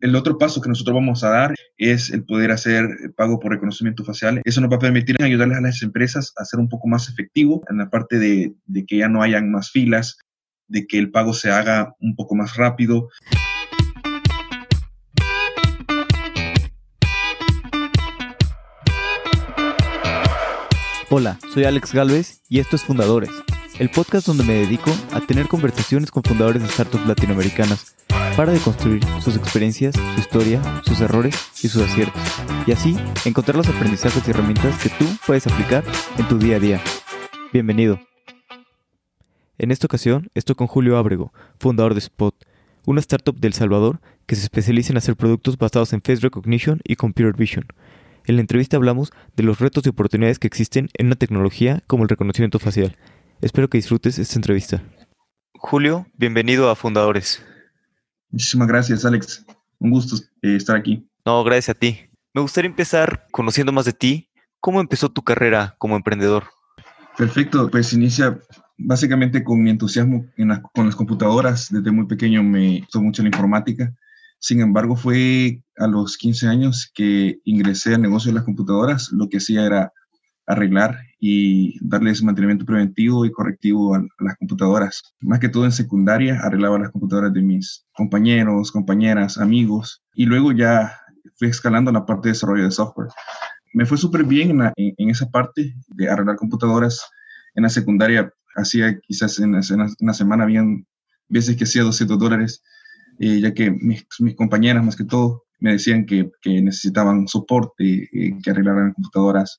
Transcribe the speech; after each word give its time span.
El 0.00 0.14
otro 0.14 0.38
paso 0.38 0.60
que 0.60 0.68
nosotros 0.68 0.94
vamos 0.94 1.24
a 1.24 1.30
dar 1.30 1.54
es 1.76 2.10
el 2.10 2.24
poder 2.24 2.52
hacer 2.52 2.86
pago 3.16 3.40
por 3.40 3.50
reconocimiento 3.50 4.04
facial. 4.04 4.40
Eso 4.44 4.60
nos 4.60 4.70
va 4.70 4.76
a 4.76 4.78
permitir 4.78 5.20
ayudarles 5.20 5.58
a 5.58 5.60
las 5.60 5.82
empresas 5.82 6.32
a 6.36 6.44
ser 6.44 6.60
un 6.60 6.68
poco 6.68 6.86
más 6.86 7.08
efectivo 7.08 7.64
en 7.68 7.78
la 7.78 7.90
parte 7.90 8.20
de, 8.20 8.54
de 8.66 8.86
que 8.86 8.98
ya 8.98 9.08
no 9.08 9.22
hayan 9.22 9.50
más 9.50 9.72
filas, 9.72 10.18
de 10.68 10.86
que 10.86 11.00
el 11.00 11.10
pago 11.10 11.34
se 11.34 11.50
haga 11.50 11.96
un 11.98 12.14
poco 12.14 12.36
más 12.36 12.54
rápido. 12.54 13.08
Hola, 21.10 21.40
soy 21.52 21.64
Alex 21.64 21.92
Galvez 21.92 22.42
y 22.48 22.60
esto 22.60 22.76
es 22.76 22.84
Fundadores, 22.84 23.30
el 23.80 23.90
podcast 23.90 24.28
donde 24.28 24.44
me 24.44 24.52
dedico 24.52 24.92
a 25.10 25.20
tener 25.22 25.48
conversaciones 25.48 26.12
con 26.12 26.22
fundadores 26.22 26.62
de 26.62 26.68
startups 26.68 27.04
latinoamericanas 27.04 27.96
para 28.38 28.52
deconstruir 28.52 29.04
sus 29.20 29.34
experiencias, 29.34 29.96
su 29.96 30.20
historia, 30.20 30.62
sus 30.84 31.00
errores 31.00 31.34
y 31.60 31.66
sus 31.66 31.82
aciertos, 31.82 32.22
y 32.68 32.70
así 32.70 32.96
encontrar 33.24 33.56
los 33.56 33.68
aprendizajes 33.68 34.22
y 34.24 34.30
herramientas 34.30 34.80
que 34.80 34.90
tú 34.90 35.06
puedes 35.26 35.48
aplicar 35.48 35.82
en 36.16 36.28
tu 36.28 36.38
día 36.38 36.54
a 36.54 36.60
día. 36.60 36.80
Bienvenido. 37.52 37.98
En 39.58 39.72
esta 39.72 39.86
ocasión 39.86 40.30
estoy 40.34 40.54
con 40.54 40.68
Julio 40.68 40.98
Ábrego, 40.98 41.32
fundador 41.58 41.94
de 41.94 41.98
Spot, 41.98 42.32
una 42.86 43.00
startup 43.00 43.40
del 43.40 43.54
Salvador 43.54 44.00
que 44.26 44.36
se 44.36 44.42
especializa 44.42 44.92
en 44.92 44.98
hacer 44.98 45.16
productos 45.16 45.58
basados 45.58 45.92
en 45.92 46.00
face 46.00 46.20
recognition 46.20 46.80
y 46.84 46.94
computer 46.94 47.34
vision. 47.34 47.66
En 48.24 48.36
la 48.36 48.42
entrevista 48.42 48.76
hablamos 48.76 49.10
de 49.34 49.42
los 49.42 49.58
retos 49.58 49.84
y 49.84 49.88
oportunidades 49.88 50.38
que 50.38 50.46
existen 50.46 50.90
en 50.94 51.06
una 51.06 51.16
tecnología 51.16 51.82
como 51.88 52.04
el 52.04 52.08
reconocimiento 52.08 52.60
facial. 52.60 52.96
Espero 53.40 53.68
que 53.68 53.78
disfrutes 53.78 54.16
esta 54.20 54.36
entrevista. 54.36 54.84
Julio, 55.54 56.06
bienvenido 56.16 56.70
a 56.70 56.76
Fundadores. 56.76 57.42
Muchísimas 58.30 58.68
gracias, 58.68 59.04
Alex. 59.04 59.44
Un 59.78 59.90
gusto 59.90 60.16
eh, 60.42 60.56
estar 60.56 60.76
aquí. 60.76 61.06
No, 61.24 61.42
gracias 61.44 61.76
a 61.76 61.78
ti. 61.78 62.00
Me 62.34 62.42
gustaría 62.42 62.68
empezar 62.68 63.26
conociendo 63.30 63.72
más 63.72 63.84
de 63.84 63.92
ti. 63.92 64.28
¿Cómo 64.60 64.80
empezó 64.80 65.08
tu 65.08 65.22
carrera 65.22 65.74
como 65.78 65.96
emprendedor? 65.96 66.44
Perfecto, 67.16 67.68
pues 67.70 67.92
inicia 67.92 68.38
básicamente 68.76 69.42
con 69.42 69.62
mi 69.62 69.70
entusiasmo 69.70 70.26
con 70.72 70.86
las 70.86 70.96
computadoras. 70.96 71.68
Desde 71.70 71.90
muy 71.90 72.06
pequeño 72.06 72.42
me 72.42 72.80
gustó 72.80 73.00
mucho 73.02 73.22
la 73.22 73.28
informática. 73.28 73.92
Sin 74.38 74.60
embargo, 74.60 74.94
fue 74.94 75.62
a 75.76 75.86
los 75.86 76.16
15 76.16 76.46
años 76.46 76.90
que 76.94 77.40
ingresé 77.44 77.94
al 77.94 78.02
negocio 78.02 78.30
de 78.30 78.36
las 78.36 78.44
computadoras. 78.44 79.10
Lo 79.10 79.28
que 79.28 79.38
hacía 79.38 79.66
era 79.66 79.92
arreglar 80.48 80.98
y 81.20 81.78
darles 81.86 82.22
mantenimiento 82.22 82.64
preventivo 82.64 83.24
y 83.24 83.30
correctivo 83.30 83.94
a, 83.94 84.04
las 84.18 84.36
computadoras. 84.38 85.02
Más 85.20 85.38
que 85.38 85.48
todo 85.48 85.64
en 85.64 85.72
secundaria, 85.72 86.40
arreglaba 86.42 86.78
las 86.78 86.90
computadoras 86.90 87.32
de 87.32 87.42
mis 87.42 87.86
compañeros, 87.92 88.72
compañeras, 88.72 89.38
amigos. 89.38 90.02
Y 90.14 90.26
luego 90.26 90.52
ya 90.52 90.92
fui 91.36 91.48
escalando 91.48 91.92
la 91.92 92.06
parte 92.06 92.28
de 92.28 92.32
desarrollo 92.32 92.64
de 92.64 92.70
software. 92.70 93.08
Me 93.74 93.84
fue 93.86 93.98
súper 93.98 94.24
bien 94.24 94.58
en, 94.76 95.10
esa 95.10 95.30
parte 95.30 95.74
de 95.88 96.08
arreglar 96.08 96.36
computadoras. 96.36 97.04
En 97.54 97.64
la 97.64 97.68
secundaria 97.68 98.32
hacía 98.56 98.98
quizás 99.00 99.38
en, 99.38 99.54
una 100.00 100.14
semana, 100.14 100.44
habían 100.44 100.86
veces 101.28 101.56
que 101.56 101.64
hacía 101.64 101.82
200 101.82 102.18
dólares 102.18 102.62
eh, 103.18 103.40
ya 103.40 103.52
que 103.52 103.70
mis, 103.70 104.06
compañeras 104.36 104.84
más 104.84 104.94
que 104.96 105.04
todo 105.04 105.44
me 105.58 105.72
decían 105.72 106.06
que, 106.06 106.30
necesitaban 106.44 107.26
soporte, 107.26 108.08
eh, 108.12 108.38
que 108.42 108.50
arreglaran 108.50 108.92
computadoras, 108.92 109.58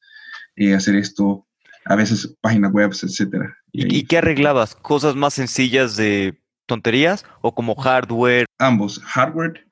eh, 0.60 0.76
hacer 0.76 0.96
esto, 0.96 1.48
a 1.86 1.96
veces 1.96 2.38
páginas 2.42 2.72
web, 2.72 2.92
etcétera. 2.92 3.58
¿Y, 3.72 4.04
qué 4.04 4.18
arreglabas? 4.20 4.76
¿Cosas 4.76 5.16
más 5.16 5.34
sencillas 5.34 5.96
de 5.96 6.38
tonterías 6.68 7.26
o 7.42 7.56
como 7.56 7.76
hardware? 7.76 8.46
Ambos, 8.60 9.00
hardware, 9.00 9.66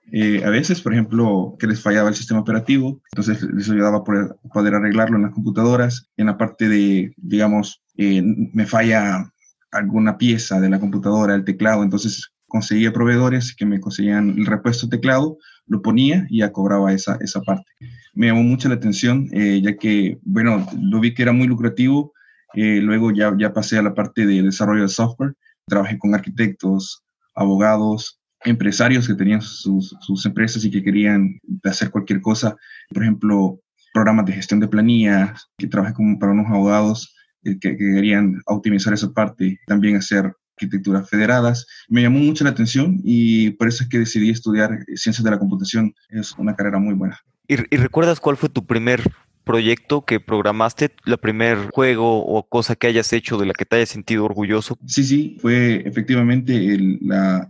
a 0.43 0.49
veces, 0.49 0.81
por 0.81 0.93
ejemplo, 0.93 1.55
que 1.59 1.67
les 1.67 1.81
fallaba 1.81 2.09
el 2.09 2.15
sistema 2.15 2.39
operativo, 2.39 3.01
entonces 3.11 3.43
les 3.43 3.69
ayudaba 3.69 3.97
a 3.97 4.03
poder, 4.03 4.35
poder 4.53 4.73
arreglarlo 4.73 5.17
en 5.17 5.23
las 5.23 5.33
computadoras. 5.33 6.09
En 6.15 6.27
la 6.27 6.37
parte 6.37 6.69
de, 6.69 7.13
digamos, 7.17 7.83
me 7.95 8.65
falla 8.65 9.29
alguna 9.71 10.17
pieza 10.17 10.59
de 10.59 10.69
la 10.69 10.79
computadora, 10.79 11.35
el 11.35 11.43
teclado, 11.43 11.83
entonces 11.83 12.31
conseguía 12.47 12.93
proveedores 12.93 13.55
que 13.55 13.65
me 13.65 13.79
conseguían 13.79 14.29
el 14.37 14.45
repuesto 14.45 14.89
teclado, 14.89 15.37
lo 15.67 15.81
ponía 15.81 16.25
y 16.29 16.39
ya 16.39 16.51
cobraba 16.51 16.93
esa, 16.93 17.17
esa 17.21 17.41
parte. 17.41 17.71
Me 18.13 18.27
llamó 18.27 18.43
mucho 18.43 18.69
la 18.69 18.75
atención, 18.75 19.27
eh, 19.33 19.61
ya 19.61 19.77
que, 19.77 20.17
bueno, 20.23 20.65
lo 20.81 20.99
vi 20.99 21.13
que 21.13 21.23
era 21.23 21.33
muy 21.33 21.47
lucrativo. 21.47 22.13
Eh, 22.53 22.79
luego 22.81 23.11
ya, 23.11 23.35
ya 23.37 23.53
pasé 23.53 23.77
a 23.77 23.81
la 23.81 23.93
parte 23.93 24.25
de 24.25 24.41
desarrollo 24.41 24.83
de 24.83 24.87
software. 24.87 25.33
Trabajé 25.67 25.99
con 25.99 26.15
arquitectos, 26.15 27.03
abogados, 27.35 28.19
empresarios 28.45 29.07
que 29.07 29.15
tenían 29.15 29.41
sus, 29.41 29.95
sus 29.99 30.25
empresas 30.25 30.63
y 30.63 30.71
que 30.71 30.83
querían 30.83 31.39
hacer 31.63 31.91
cualquier 31.91 32.21
cosa. 32.21 32.55
Por 32.89 33.03
ejemplo, 33.03 33.59
programas 33.93 34.25
de 34.25 34.33
gestión 34.33 34.59
de 34.59 34.67
planillas, 34.67 35.47
que 35.57 35.67
trabajé 35.67 35.93
con, 35.93 36.17
para 36.17 36.31
unos 36.31 36.47
abogados 36.47 37.13
eh, 37.43 37.57
que, 37.59 37.71
que, 37.71 37.93
querían 37.93 38.41
optimizar 38.45 38.93
esa 38.93 39.11
parte, 39.11 39.59
también 39.67 39.97
hacer 39.97 40.33
arquitecturas 40.57 41.09
federadas. 41.09 41.67
Me 41.87 42.01
llamó 42.01 42.19
mucho 42.19 42.43
la 42.43 42.49
atención 42.49 42.99
y 43.03 43.51
por 43.51 43.67
eso 43.67 43.83
es 43.83 43.89
que 43.89 43.99
decidí 43.99 44.29
estudiar 44.29 44.79
ciencias 44.95 45.23
de 45.23 45.31
la 45.31 45.39
computación. 45.39 45.93
Es 46.09 46.33
una 46.37 46.55
carrera 46.55 46.79
muy 46.79 46.95
buena. 46.95 47.19
¿Y, 47.47 47.55
recuerdas 47.55 48.19
cuál 48.19 48.35
fue 48.35 48.49
tu 48.49 48.65
primer 48.65 49.01
proyecto 49.45 50.03
que 50.03 50.19
programaste, 50.19 50.91
el 51.05 51.17
primer 51.17 51.69
juego 51.71 52.25
o 52.25 52.49
cosa 52.49 52.75
que 52.75 52.87
hayas 52.87 53.13
hecho 53.13 53.37
de 53.37 53.45
la 53.45 53.53
que 53.53 53.63
te 53.63 53.77
hayas 53.77 53.89
sentido 53.89 54.25
orgulloso? 54.25 54.77
Sí, 54.85 55.05
sí, 55.05 55.37
fue 55.39 55.83
efectivamente 55.85 56.53
el, 56.73 56.99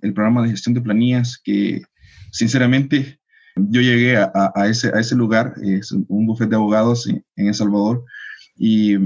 el 0.02 0.14
programa 0.14 0.44
de 0.44 0.50
gestión 0.50 0.76
de 0.76 0.82
planillas 0.82 1.42
que 1.44 1.82
sinceramente 2.32 3.20
yo 3.56 3.82
llegué 3.82 4.18
a, 4.18 4.32
a, 4.54 4.68
ese, 4.68 4.90
a 4.94 5.00
ese 5.00 5.16
lugar, 5.16 5.56
es 5.64 5.92
un 5.92 6.28
bufete 6.28 6.52
de 6.52 6.56
abogados 6.58 7.08
en, 7.08 7.26
en 7.36 7.48
El 7.48 7.56
Salvador, 7.56 8.06
y 8.56 8.98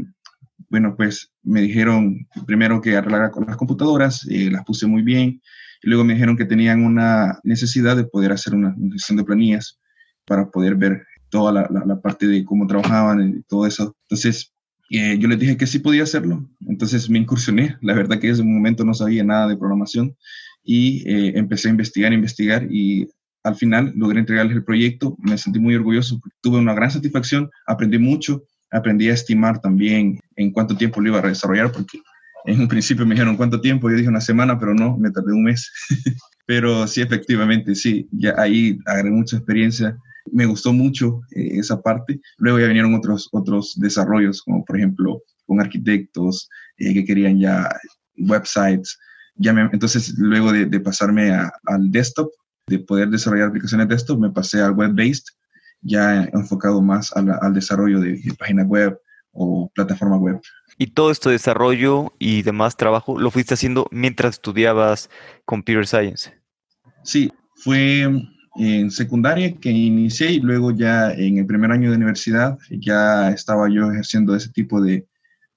bueno, 0.70 0.96
pues 0.98 1.31
me 1.44 1.62
dijeron 1.62 2.28
primero 2.46 2.82
que 2.82 2.96
arreglara 2.96 3.32
con 3.32 3.46
las 3.46 3.58
computadoras, 3.58 4.28
eh, 4.30 4.50
las 4.52 4.64
puse 4.64 4.88
muy 4.88 5.02
bien, 5.02 5.42
y 5.84 5.90
luego 5.90 6.04
me 6.04 6.14
dijeron 6.14 6.38
que 6.38 6.46
tenían 6.46 6.84
una 6.84 7.40
necesidad 7.44 7.96
de 7.96 8.04
poder 8.04 8.32
hacer 8.32 8.54
una 8.54 8.76
gestión 8.92 9.18
de 9.18 9.24
planillas 9.24 9.80
para 10.26 10.50
poder 10.50 10.76
ver 10.76 11.04
toda 11.30 11.52
la, 11.52 12.02
parte 12.02 12.28
de 12.28 12.44
cómo 12.44 12.68
trabajaban 12.68 13.38
y 13.38 13.42
todo 13.44 13.66
eso. 13.66 13.96
Entonces, 14.04 14.54
eh, 14.90 15.18
yo 15.18 15.28
les 15.28 15.40
dije 15.40 15.58
que 15.58 15.66
sí 15.66 15.80
podía 15.80 16.04
hacerlo, 16.04 16.48
entonces 16.68 17.10
me 17.10 17.18
incursioné, 17.18 17.78
la 17.82 17.94
verdad 17.94 18.20
que 18.20 18.28
en 18.28 18.34
ese 18.34 18.44
momento 18.44 18.84
no 18.84 18.94
sabía 18.94 19.24
nada 19.24 19.48
de 19.48 19.56
programación 19.56 20.16
y 20.64 21.08
eh, 21.10 21.34
empecé 21.38 21.70
a 21.70 21.72
investigar, 21.72 22.12
investigar 22.12 22.68
y 22.70 23.08
al 23.44 23.56
final 23.56 23.94
logré 23.96 24.20
entregarles 24.20 24.56
el 24.56 24.66
proyecto, 24.66 25.16
me 25.20 25.38
sentí 25.38 25.60
muy 25.60 25.76
orgulloso, 25.76 26.20
tuve 26.42 26.60
una 26.60 26.74
gran 26.74 26.92
satisfacción, 26.92 27.50
aprendí 27.66 27.98
mucho 27.98 28.44
aprendí 28.72 29.10
a 29.10 29.14
estimar 29.14 29.60
también 29.60 30.20
en 30.36 30.52
cuánto 30.52 30.76
tiempo 30.76 31.02
lo 31.02 31.10
iba 31.10 31.20
a 31.20 31.28
desarrollar, 31.28 31.72
porque 31.72 32.00
en 32.46 32.62
un 32.62 32.68
principio 32.68 33.06
me 33.06 33.14
dijeron 33.14 33.38
cuánto 33.38 33.62
tiempo, 33.62 33.90
yo 33.90 33.98
dije 33.98 34.10
una 34.10 34.22
semana, 34.22 34.58
pero 34.58 34.74
no, 34.74 34.98
me 34.98 35.12
tardé 35.12 35.34
un 35.34 35.44
mes. 35.44 35.72
pero 36.46 36.88
sí, 36.88 37.02
efectivamente, 37.02 37.76
sí, 37.76 38.08
ya 38.12 38.34
ahí 38.38 38.80
agarré 38.86 39.12
mucha 39.12 39.38
experiencia. 39.38 39.98
Me 40.32 40.46
gustó 40.46 40.74
mucho 40.74 41.22
eh, 41.32 41.60
esa 41.60 41.82
parte. 41.82 42.20
Luego 42.38 42.60
ya 42.60 42.68
vinieron 42.68 42.96
otros, 42.96 43.30
otros 43.32 43.74
desarrollos, 43.78 44.42
como 44.42 44.64
por 44.66 44.78
ejemplo 44.78 45.22
con 45.46 45.60
arquitectos 45.60 46.50
eh, 46.78 46.94
que 46.94 47.06
querían 47.06 47.40
ya 47.40 47.70
websites. 48.18 48.98
Ya 49.36 49.52
entonces, 49.52 50.14
luego 50.18 50.52
de, 50.52 50.80
pasarme 50.80 51.32
al 51.32 51.92
desktop, 51.92 52.30
de 52.68 52.80
poder 52.80 53.10
desarrollar 53.10 53.50
aplicaciones 53.50 53.88
desktop, 53.88 54.20
me 54.20 54.30
pasé 54.30 54.62
al 54.62 54.74
web-based, 54.74 55.26
ya 55.82 56.24
enfocado 56.34 56.82
más 56.82 57.12
al 57.14 57.54
desarrollo 57.54 58.00
de, 58.00 58.20
página 58.38 58.64
web 58.64 59.00
o 59.34 59.72
plataforma 59.74 60.18
web. 60.18 60.40
Y 60.78 60.88
todo 60.88 61.12
este 61.12 61.30
desarrollo 61.30 62.14
y 62.20 62.42
demás 62.42 62.76
trabajo 62.76 63.20
lo 63.20 63.32
fuiste 63.32 63.54
haciendo 63.54 63.88
mientras 63.92 64.36
estudiabas 64.36 65.10
Computer 65.46 65.88
Science. 65.88 66.34
Sí, 67.04 67.32
fue 67.56 68.10
en 68.56 68.92
secundaria 68.92 69.56
que 69.56 69.72
inicié 69.72 70.32
y 70.34 70.40
luego 70.40 70.72
ya 70.72 71.12
en 71.12 71.38
el 71.38 71.46
primer 71.46 71.72
año 71.72 71.90
de 71.90 71.98
universidad 71.98 72.58
ya 72.70 73.32
estaba 73.32 73.70
yo 73.70 73.92
ejerciendo 73.92 74.36
ese 74.36 74.50
tipo 74.50 74.82
de, 74.82 75.08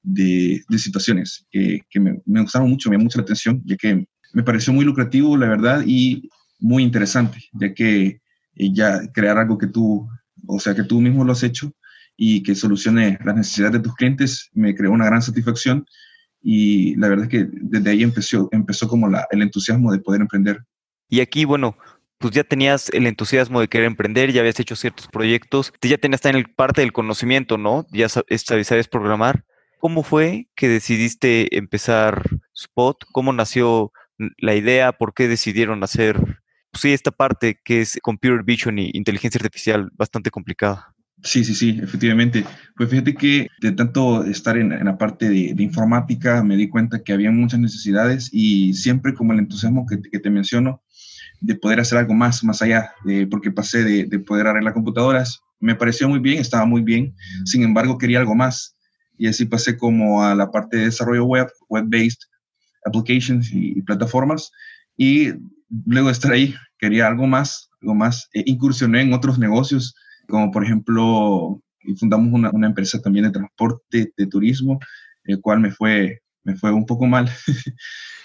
de, 0.02 0.62
situaciones 0.78 1.46
que, 1.50 1.80
que 1.90 2.00
me, 2.00 2.20
me, 2.24 2.42
gustaron 2.42 2.70
mucho, 2.70 2.88
me 2.88 2.94
llamó 2.94 3.04
mucho 3.04 3.18
la 3.18 3.24
atención, 3.24 3.62
ya 3.64 3.76
que 3.76 4.06
me 4.32 4.42
pareció 4.42 4.72
muy 4.72 4.84
lucrativo, 4.84 5.36
la 5.36 5.48
verdad, 5.48 5.82
y 5.86 6.28
muy 6.60 6.82
interesante, 6.82 7.38
ya 7.52 7.74
que 7.74 8.20
y 8.54 8.74
ya 8.74 9.00
crear 9.12 9.38
algo 9.38 9.58
que 9.58 9.66
tú, 9.66 10.08
o 10.46 10.60
sea, 10.60 10.74
que 10.74 10.84
tú 10.84 11.00
mismo 11.00 11.24
lo 11.24 11.32
has 11.32 11.42
hecho 11.42 11.72
y 12.16 12.42
que 12.42 12.54
solucione 12.54 13.18
las 13.24 13.36
necesidades 13.36 13.74
de 13.74 13.80
tus 13.80 13.94
clientes, 13.94 14.50
me 14.52 14.74
creó 14.74 14.92
una 14.92 15.06
gran 15.06 15.22
satisfacción 15.22 15.86
y 16.42 16.94
la 16.96 17.08
verdad 17.08 17.24
es 17.24 17.30
que 17.30 17.48
desde 17.50 17.90
ahí 17.90 18.02
empezó, 18.02 18.48
empezó 18.52 18.86
como 18.88 19.08
la, 19.08 19.26
el 19.30 19.42
entusiasmo 19.42 19.90
de 19.90 19.98
poder 19.98 20.20
emprender. 20.20 20.62
Y 21.08 21.20
aquí, 21.20 21.44
bueno, 21.44 21.76
pues 22.18 22.34
ya 22.34 22.44
tenías 22.44 22.90
el 22.90 23.06
entusiasmo 23.06 23.60
de 23.60 23.68
querer 23.68 23.86
emprender, 23.86 24.32
ya 24.32 24.40
habías 24.40 24.60
hecho 24.60 24.76
ciertos 24.76 25.08
proyectos, 25.08 25.72
ya 25.82 25.98
tenías 25.98 26.20
también 26.20 26.46
parte 26.54 26.80
del 26.80 26.92
conocimiento, 26.92 27.58
¿no? 27.58 27.86
Ya 27.92 28.08
sabes 28.08 28.88
programar. 28.88 29.44
¿Cómo 29.78 30.02
fue 30.02 30.48
que 30.54 30.68
decidiste 30.68 31.56
empezar 31.56 32.22
Spot? 32.54 32.96
¿Cómo 33.12 33.32
nació 33.32 33.92
la 34.38 34.54
idea? 34.54 34.92
¿Por 34.92 35.12
qué 35.12 35.28
decidieron 35.28 35.84
hacer 35.84 36.42
sí, 36.78 36.92
esta 36.92 37.10
parte 37.10 37.58
que 37.64 37.80
es 37.80 37.98
computer 38.02 38.42
vision 38.42 38.78
y 38.78 38.90
inteligencia 38.94 39.38
artificial 39.38 39.90
bastante 39.94 40.30
complicada. 40.30 40.94
Sí, 41.22 41.42
sí, 41.44 41.54
sí, 41.54 41.80
efectivamente. 41.82 42.44
Pues 42.76 42.90
fíjate 42.90 43.14
que 43.14 43.48
de 43.60 43.72
tanto 43.72 44.24
estar 44.24 44.58
en, 44.58 44.84
la 44.84 44.98
parte 44.98 45.30
de, 45.30 45.62
informática, 45.62 46.42
me 46.42 46.56
di 46.56 46.68
cuenta 46.68 47.02
que 47.02 47.12
había 47.12 47.30
muchas 47.30 47.60
necesidades 47.60 48.28
y 48.32 48.74
siempre 48.74 49.14
como 49.14 49.32
el 49.32 49.38
entusiasmo 49.38 49.86
que, 49.86 49.96
te 49.96 50.30
menciono, 50.30 50.82
de 51.40 51.54
poder 51.54 51.80
hacer 51.80 51.98
algo 51.98 52.14
más, 52.14 52.44
más 52.44 52.60
allá, 52.60 52.92
porque 53.30 53.50
pasé 53.50 53.84
de, 53.84 54.04
de, 54.04 54.18
poder 54.18 54.46
arreglar 54.46 54.74
computadoras, 54.74 55.40
me 55.60 55.74
pareció 55.74 56.08
muy 56.08 56.18
bien, 56.18 56.40
estaba 56.40 56.66
muy 56.66 56.82
bien, 56.82 57.14
sin 57.44 57.62
embargo 57.62 57.96
quería 57.96 58.18
algo 58.18 58.34
más. 58.34 58.76
Y 59.16 59.28
así 59.28 59.46
pasé 59.46 59.78
como 59.78 60.22
a 60.22 60.34
la 60.34 60.50
parte 60.50 60.76
de 60.76 60.84
desarrollo 60.86 61.24
web, 61.24 61.48
web-based 61.68 62.18
applications 62.84 63.50
y, 63.52 63.80
plataformas. 63.82 64.50
Y 64.96 65.32
luego 65.68 66.08
de 66.08 66.12
estar 66.12 66.32
ahí, 66.32 66.54
quería 66.78 67.06
algo 67.06 67.26
más, 67.26 67.70
algo 67.80 67.94
más. 67.94 68.28
E 68.32 68.42
incursioné 68.46 69.02
en 69.02 69.12
otros 69.12 69.38
negocios 69.38 69.94
como 70.28 70.50
por 70.50 70.64
ejemplo, 70.64 71.62
fundamos 71.98 72.32
una, 72.32 72.66
empresa 72.66 73.00
también 73.00 73.26
de 73.26 73.32
transporte, 73.32 74.12
de 74.16 74.26
turismo, 74.26 74.78
el 75.24 75.40
cual 75.40 75.60
me 75.60 75.70
fue, 75.70 76.22
me 76.42 76.56
fue 76.56 76.72
un 76.72 76.86
poco 76.86 77.06
mal. 77.06 77.30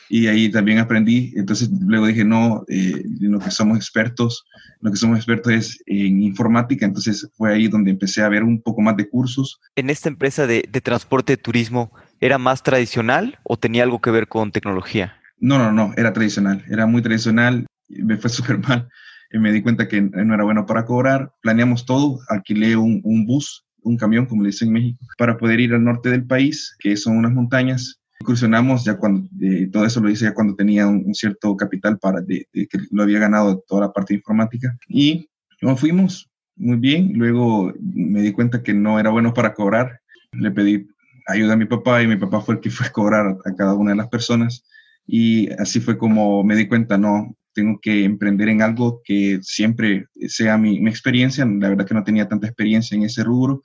y 0.10 0.28
ahí 0.28 0.50
también 0.50 0.80
aprendí. 0.80 1.34
Entonces 1.36 1.70
luego 1.82 2.08
dije, 2.08 2.26
no, 2.26 2.64
eh, 2.68 3.04
lo 3.20 3.40
que 3.40 3.52
somos 3.52 3.78
expertos, 3.78 4.44
lo 4.82 4.92
que 4.92 4.98
somos 4.98 5.18
expertos 5.18 5.54
es 5.54 5.84
en 5.86 6.22
informática. 6.24 6.86
Entonces 6.86 7.30
fue 7.36 7.54
ahí 7.54 7.68
donde 7.68 7.92
empecé 7.92 8.22
a 8.22 8.30
ver 8.30 8.44
un 8.44 8.62
poco 8.62 8.82
más 8.82 8.98
de 8.98 9.08
cursos. 9.08 9.60
¿En 9.76 9.90
esta 9.90 10.10
empresa 10.10 10.48
de, 10.48 10.68
de 10.70 10.82
transporte 10.82 11.34
de 11.34 11.38
turismo 11.38 11.92
era 12.20 12.38
más 12.38 12.64
tradicional 12.64 13.40
o 13.44 13.58
tenía 13.58 13.84
algo 13.84 14.02
que 14.02 14.12
ver 14.12 14.28
con 14.28 14.52
tecnología? 14.52 15.19
No, 15.40 15.58
no, 15.58 15.72
no, 15.72 15.94
era 15.98 16.14
tradicional, 16.14 16.64
era 16.70 16.86
muy 16.86 17.02
tradicional. 17.02 17.66
Me 17.88 18.18
fue 18.18 18.30
súper 18.30 18.60
mal 18.60 18.90
me 19.38 19.52
di 19.52 19.62
cuenta 19.62 19.88
que 19.88 20.02
no 20.02 20.34
era 20.34 20.44
bueno 20.44 20.66
para 20.66 20.86
cobrar, 20.86 21.32
planeamos 21.42 21.86
todo, 21.86 22.20
alquilé 22.30 22.76
un, 22.76 23.02
un 23.04 23.26
bus, 23.26 23.66
un 23.84 23.96
camión, 23.96 24.26
como 24.26 24.42
le 24.42 24.48
dicen 24.48 24.70
en 24.70 24.74
México, 24.74 25.06
para 25.18 25.38
poder 25.38 25.60
ir 25.60 25.74
al 25.74 25.84
norte 25.84 26.10
del 26.10 26.26
país, 26.26 26.76
que 26.80 26.98
son 26.98 27.18
unas 27.18 27.32
montañas. 27.32 28.00
Incursionamos 28.22 28.84
ya 28.84 28.98
cuando, 28.98 29.30
eh, 29.42 29.70
todo 29.72 29.86
eso 29.86 30.02
lo 30.02 30.10
hice 30.10 30.26
ya 30.26 30.34
cuando 30.34 30.56
tenía 30.56 30.88
un, 30.88 31.14
cierto 31.14 31.56
capital 31.56 32.00
para, 32.00 32.22
de, 32.22 32.48
que 32.52 32.80
lo 32.92 33.04
había 33.04 33.20
ganado 33.20 33.64
toda 33.68 33.82
la 33.82 33.94
parte 33.94 34.16
informática. 34.16 34.76
Y 34.88 35.30
nos 35.62 35.80
fuimos 35.80 36.30
muy 36.56 36.78
bien, 36.78 37.14
luego 37.14 37.72
me 37.80 38.22
di 38.22 38.32
cuenta 38.32 38.64
que 38.64 38.74
no 38.74 39.00
era 39.00 39.12
bueno 39.12 39.34
para 39.34 39.54
cobrar, 39.54 40.02
le 40.32 40.52
pedí 40.52 40.88
ayuda 41.28 41.54
a 41.54 41.58
mi 41.58 41.66
papá 41.66 42.02
y 42.02 42.08
mi 42.08 42.18
papá 42.18 42.42
fue 42.42 42.56
el 42.56 42.62
que 42.62 42.72
fue 42.72 42.88
a 42.88 42.92
cobrar 42.92 43.38
a 43.46 43.56
cada 43.56 43.76
una 43.76 43.92
de 43.92 43.98
las 43.98 44.10
personas 44.10 44.66
y 45.12 45.50
así 45.54 45.80
fue 45.80 45.98
como 45.98 46.44
me 46.44 46.56
di 46.56 46.68
cuenta, 46.68 46.96
no, 46.96 47.36
tengo 47.54 47.80
que 47.82 48.04
emprender 48.04 48.48
en 48.48 48.62
algo 48.62 49.02
que 49.04 49.40
siempre 49.42 50.06
sea 50.28 50.56
mi, 50.56 50.88
experiencia. 50.88 51.46
La 51.46 51.70
verdad 51.70 51.88
que 51.88 51.96
no 51.96 52.04
tenía 52.04 52.28
tanta 52.28 52.46
experiencia 52.46 52.96
en 52.96 53.04
ese 53.04 53.24
rubro. 53.24 53.64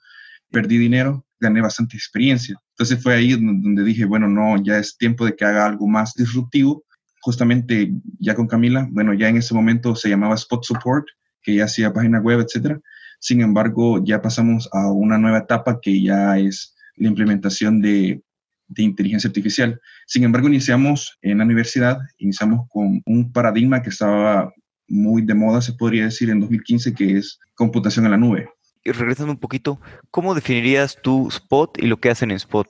Perdí 0.49 0.79
dinero, 0.79 1.23
gané 1.39 1.61
bastante 1.61 1.97
experiencia. 1.97 2.59
Entonces 2.71 3.01
fue 3.01 3.13
ahí 3.13 3.33
donde 3.33 3.83
dije, 3.83 4.05
bueno, 4.05 4.27
no, 4.27 4.61
ya 4.63 4.79
es 4.79 4.97
tiempo 4.97 5.23
de 5.23 5.35
que 5.35 5.45
haga 5.45 5.67
algo 5.67 5.87
más 5.87 6.15
disruptivo. 6.15 6.83
Justamente 7.21 7.91
ya 8.19 8.33
con 8.33 8.47
Camila, 8.47 8.87
bueno, 8.91 9.13
ya 9.13 9.29
en 9.29 9.37
ese 9.37 9.53
momento 9.53 9.95
se 9.95 10.09
llamaba 10.09 10.33
Spot 10.33 10.63
Support, 10.63 11.05
que 11.43 11.55
ya 11.55 11.65
hacía 11.65 11.93
página 11.93 12.19
web, 12.21 12.39
etcétera. 12.39 12.79
Sin 13.19 13.41
embargo, 13.41 14.03
ya 14.03 14.19
pasamos 14.19 14.67
a 14.73 14.91
una 14.91 15.19
nueva 15.19 15.39
etapa 15.39 15.79
que 15.79 16.01
ya 16.01 16.39
es 16.39 16.75
la 16.97 17.07
implementación 17.07 17.81
de 17.81 18.23
de 18.67 18.83
inteligencia 18.83 19.27
artificial. 19.27 19.79
Sin 20.07 20.23
embargo, 20.23 20.47
iniciamos 20.47 21.17
en 21.21 21.39
la 21.39 21.43
universidad, 21.43 21.99
iniciamos 22.17 22.67
con 22.69 23.01
un 23.05 23.31
paradigma 23.31 23.81
que 23.81 23.89
estaba 23.89 24.51
muy 24.87 25.21
de 25.21 25.33
moda, 25.33 25.61
se 25.61 25.73
podría 25.73 26.05
decir, 26.05 26.29
en 26.29 26.39
2015, 26.39 26.93
que 26.93 27.17
es 27.17 27.39
computación 27.55 28.05
en 28.05 28.11
la 28.11 28.17
nube. 28.17 28.49
Y 28.83 28.91
regresando 28.91 29.33
un 29.33 29.39
poquito, 29.39 29.79
¿cómo 30.11 30.35
definirías 30.35 30.97
tu 31.01 31.27
Spot 31.29 31.77
y 31.79 31.87
lo 31.87 31.97
que 31.97 32.09
hacen 32.09 32.29
en 32.29 32.37
Spot? 32.37 32.67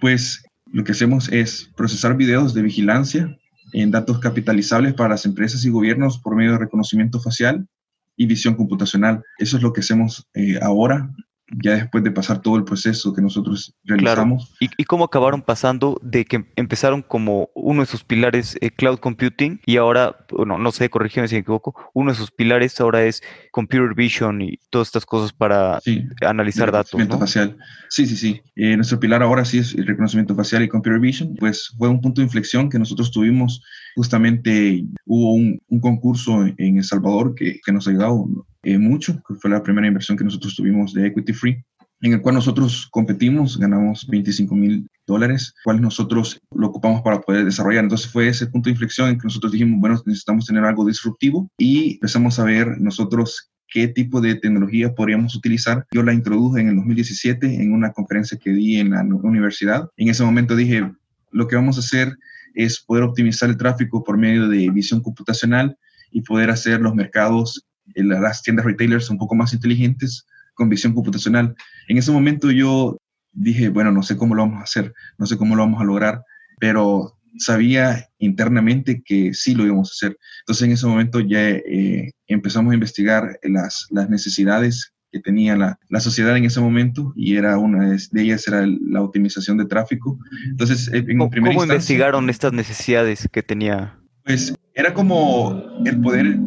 Pues 0.00 0.42
lo 0.66 0.82
que 0.82 0.92
hacemos 0.92 1.30
es 1.30 1.70
procesar 1.76 2.16
videos 2.16 2.54
de 2.54 2.62
vigilancia 2.62 3.38
en 3.72 3.90
datos 3.90 4.18
capitalizables 4.18 4.94
para 4.94 5.10
las 5.10 5.26
empresas 5.26 5.64
y 5.64 5.70
gobiernos 5.70 6.18
por 6.18 6.34
medio 6.34 6.52
de 6.52 6.58
reconocimiento 6.58 7.20
facial 7.20 7.68
y 8.16 8.26
visión 8.26 8.54
computacional. 8.54 9.22
Eso 9.38 9.56
es 9.56 9.62
lo 9.62 9.72
que 9.72 9.80
hacemos 9.80 10.28
eh, 10.34 10.58
ahora 10.60 11.10
ya 11.50 11.72
después 11.72 12.02
de 12.02 12.10
pasar 12.10 12.40
todo 12.40 12.56
el 12.56 12.64
proceso 12.64 13.12
que 13.12 13.20
nosotros 13.20 13.74
realizamos. 13.84 14.54
¿Y, 14.60 14.70
¿Y, 14.76 14.84
cómo 14.84 15.04
acabaron 15.04 15.42
pasando 15.42 15.98
de 16.02 16.24
que 16.24 16.44
empezaron 16.56 17.02
como 17.02 17.50
uno 17.54 17.82
de 17.82 17.86
sus 17.86 18.02
pilares 18.02 18.56
eh, 18.60 18.70
cloud 18.70 18.98
computing 18.98 19.60
y 19.66 19.76
ahora, 19.76 20.16
bueno, 20.30 20.58
no 20.58 20.72
sé, 20.72 20.88
corrígeme 20.88 21.28
si 21.28 21.34
me 21.34 21.40
equivoco, 21.40 21.74
uno 21.92 22.12
de 22.12 22.16
sus 22.16 22.30
pilares 22.30 22.80
ahora 22.80 23.04
es 23.04 23.22
computer 23.50 23.94
vision 23.94 24.40
y 24.40 24.58
todas 24.70 24.88
estas 24.88 25.04
cosas 25.04 25.32
para 25.32 25.80
analizar 26.22 26.72
datos? 26.72 26.98
¿no? 26.98 27.18
facial. 27.18 27.56
Sí, 27.88 28.06
sí, 28.06 28.16
sí. 28.16 28.42
Eh, 28.56 28.76
nuestro 28.76 28.98
pilar 28.98 29.22
ahora 29.22 29.44
sí 29.44 29.58
es 29.58 29.74
el 29.74 29.86
reconocimiento 29.86 30.34
facial 30.34 30.62
y 30.62 30.68
computer 30.68 30.98
vision. 30.98 31.36
Pues 31.38 31.74
fue 31.76 31.88
un 31.88 32.00
punto 32.00 32.20
de 32.20 32.26
inflexión 32.26 32.70
que 32.70 32.78
nosotros 32.78 33.10
tuvimos. 33.10 33.62
Justamente 33.94 34.84
hubo 35.06 35.34
un, 35.34 35.60
concurso 35.80 36.44
en 36.44 36.78
El 36.78 36.84
Salvador 36.84 37.34
que, 37.34 37.60
que 37.64 37.72
nos 37.72 37.86
ayudó 37.86 38.46
eh, 38.62 38.78
mucho, 38.78 39.20
que 39.28 39.34
fue 39.34 39.50
la 39.50 39.62
primera 39.62 39.86
inversión 39.86 40.16
que 40.16 40.24
nosotros 40.24 40.56
tuvimos 40.56 40.94
de 40.94 41.06
Equity 41.06 41.32
Free, 41.32 41.64
en 42.00 42.12
el 42.12 42.20
cual 42.20 42.34
nosotros 42.34 42.86
competimos, 42.90 43.58
ganamos 43.58 44.06
25 44.06 44.54
mil 44.54 44.86
dólares, 45.06 45.54
cuales 45.64 45.82
nosotros 45.82 46.40
lo 46.54 46.68
ocupamos 46.68 47.02
para 47.02 47.20
poder 47.20 47.44
desarrollar. 47.44 47.84
Entonces 47.84 48.10
fue 48.10 48.28
ese 48.28 48.46
punto 48.46 48.68
de 48.68 48.72
inflexión 48.72 49.08
en 49.08 49.18
que 49.18 49.24
nosotros 49.24 49.52
dijimos, 49.52 49.80
bueno, 49.80 50.00
necesitamos 50.04 50.46
tener 50.46 50.64
algo 50.64 50.86
disruptivo 50.86 51.48
y 51.58 51.94
empezamos 51.94 52.38
a 52.38 52.44
ver 52.44 52.80
nosotros 52.80 53.50
qué 53.68 53.88
tipo 53.88 54.20
de 54.20 54.34
tecnología 54.34 54.94
podríamos 54.94 55.34
utilizar. 55.34 55.86
Yo 55.92 56.02
la 56.02 56.12
introduje 56.12 56.60
en 56.60 56.68
el 56.68 56.76
2017 56.76 57.62
en 57.62 57.72
una 57.72 57.92
conferencia 57.92 58.38
que 58.38 58.50
di 58.50 58.76
en 58.76 58.90
la 58.90 59.02
universidad. 59.02 59.88
En 59.96 60.08
ese 60.08 60.24
momento 60.24 60.56
dije, 60.56 60.92
lo 61.32 61.48
que 61.48 61.56
vamos 61.56 61.76
a 61.76 61.80
hacer 61.80 62.16
es 62.54 62.80
poder 62.80 63.04
optimizar 63.04 63.50
el 63.50 63.56
tráfico 63.56 64.02
por 64.02 64.16
medio 64.16 64.48
de 64.48 64.70
visión 64.70 65.02
computacional 65.02 65.76
y 66.10 66.22
poder 66.22 66.50
hacer 66.50 66.80
los 66.80 66.94
mercados 66.94 67.66
las 67.94 68.42
tiendas 68.42 68.64
retailers 68.64 69.10
un 69.10 69.18
poco 69.18 69.34
más 69.34 69.52
inteligentes 69.52 70.26
con 70.54 70.68
visión 70.68 70.94
computacional. 70.94 71.54
En 71.88 71.98
ese 71.98 72.12
momento 72.12 72.50
yo 72.50 72.96
dije, 73.32 73.68
bueno, 73.68 73.92
no 73.92 74.02
sé 74.02 74.16
cómo 74.16 74.34
lo 74.34 74.42
vamos 74.42 74.60
a 74.60 74.64
hacer, 74.64 74.94
no 75.18 75.26
sé 75.26 75.36
cómo 75.36 75.56
lo 75.56 75.62
vamos 75.62 75.80
a 75.80 75.84
lograr, 75.84 76.22
pero 76.60 77.18
sabía 77.36 78.08
internamente 78.18 79.02
que 79.04 79.34
sí 79.34 79.54
lo 79.54 79.64
íbamos 79.64 79.90
a 79.90 79.94
hacer. 79.94 80.18
Entonces 80.40 80.66
en 80.66 80.72
ese 80.72 80.86
momento 80.86 81.20
ya 81.20 81.50
eh, 81.50 82.12
empezamos 82.28 82.70
a 82.70 82.74
investigar 82.74 83.38
las, 83.42 83.86
las 83.90 84.08
necesidades 84.08 84.93
que 85.14 85.20
tenía 85.20 85.54
la, 85.54 85.78
la, 85.90 86.00
sociedad 86.00 86.36
en 86.36 86.44
ese 86.44 86.60
momento 86.60 87.12
y 87.14 87.36
era 87.36 87.56
una 87.56 87.88
de 87.88 88.22
ellas 88.22 88.48
era 88.48 88.66
la 88.66 89.00
optimización 89.00 89.56
de 89.58 89.64
tráfico. 89.64 90.18
Entonces, 90.50 90.90
en 90.92 91.06
¿Cómo, 91.18 91.30
¿cómo 91.30 91.62
investigaron 91.62 92.28
estas 92.28 92.52
necesidades 92.52 93.28
que 93.30 93.44
tenía? 93.44 93.96
Pues 94.24 94.52
era 94.74 94.92
como 94.92 95.62
el 95.84 96.00
poder 96.00 96.40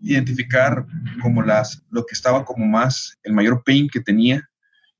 identificar 0.00 0.86
como 1.20 1.42
las, 1.42 1.82
lo 1.90 2.06
que 2.06 2.14
estaba 2.14 2.44
como 2.44 2.64
más, 2.64 3.18
el 3.24 3.32
mayor 3.32 3.64
pain 3.64 3.88
que 3.88 4.00
tenía 4.00 4.48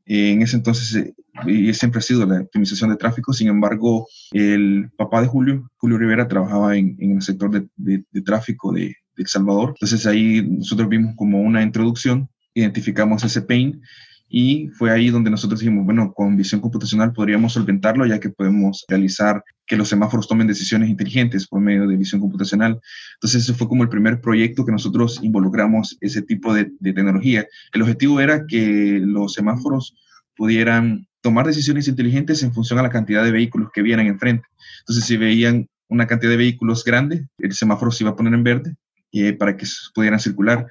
eh, 0.04 0.32
en 0.32 0.42
ese 0.42 0.56
entonces, 0.56 0.96
eh, 0.96 1.14
y 1.46 1.72
siempre 1.74 2.00
ha 2.00 2.02
sido 2.02 2.26
la 2.26 2.40
optimización 2.40 2.90
de 2.90 2.96
tráfico. 2.96 3.32
Sin 3.32 3.46
embargo, 3.46 4.08
el 4.32 4.90
papá 4.96 5.20
de 5.20 5.28
Julio, 5.28 5.70
Julio 5.76 5.96
Rivera, 5.96 6.26
trabajaba 6.26 6.76
en, 6.76 6.96
en 6.98 7.12
el 7.16 7.22
sector 7.22 7.52
de, 7.52 7.68
de, 7.76 8.22
tráfico 8.22 8.72
de, 8.72 8.80
de, 8.80 8.94
El 9.16 9.26
Salvador. 9.28 9.74
Entonces 9.76 10.06
ahí 10.06 10.42
nosotros 10.42 10.88
vimos 10.88 11.14
como 11.16 11.40
una 11.40 11.62
introducción, 11.62 12.28
identificamos 12.56 13.22
ese 13.24 13.42
pain 13.42 13.80
y 14.28 14.68
fue 14.70 14.90
ahí 14.90 15.10
donde 15.10 15.30
nosotros 15.30 15.60
dijimos, 15.60 15.84
bueno, 15.84 16.12
con 16.12 16.36
visión 16.36 16.60
computacional 16.60 17.12
podríamos 17.12 17.52
solventarlo 17.52 18.04
ya 18.06 18.18
que 18.18 18.30
podemos 18.30 18.84
realizar 18.88 19.42
que 19.66 19.76
los 19.76 19.88
semáforos 19.88 20.26
tomen 20.26 20.48
decisiones 20.48 20.88
inteligentes 20.88 21.46
por 21.46 21.60
medio 21.60 21.86
de 21.86 21.96
visión 21.96 22.20
computacional. 22.20 22.80
Entonces, 23.14 23.44
ese 23.44 23.54
fue 23.54 23.68
como 23.68 23.84
el 23.84 23.88
primer 23.88 24.20
proyecto 24.20 24.64
que 24.64 24.72
nosotros 24.72 25.20
involucramos 25.22 25.96
ese 26.00 26.22
tipo 26.22 26.52
de, 26.54 26.72
tecnología. 26.82 27.46
El 27.72 27.82
objetivo 27.82 28.20
era 28.20 28.46
que 28.46 29.00
los 29.02 29.34
semáforos 29.34 29.94
pudieran 30.36 31.06
tomar 31.20 31.46
decisiones 31.46 31.88
inteligentes 31.88 32.42
en 32.42 32.52
función 32.52 32.78
a 32.78 32.82
la 32.82 32.90
cantidad 32.90 33.22
de 33.24 33.32
vehículos 33.32 33.70
que 33.72 33.82
vieran 33.82 34.06
enfrente. 34.06 34.46
Entonces, 34.80 35.04
si 35.04 35.16
veían 35.16 35.68
una 35.88 36.06
cantidad 36.06 36.30
de 36.30 36.36
vehículos 36.36 36.84
grande, 36.84 37.26
el 37.38 37.52
semáforo 37.52 37.92
se 37.92 38.02
iba 38.02 38.10
a 38.10 38.16
poner 38.16 38.34
en 38.34 38.42
verde 38.42 38.74
eh, 39.12 39.32
para 39.32 39.56
que 39.56 39.66
pudieran 39.94 40.18
circular. 40.18 40.66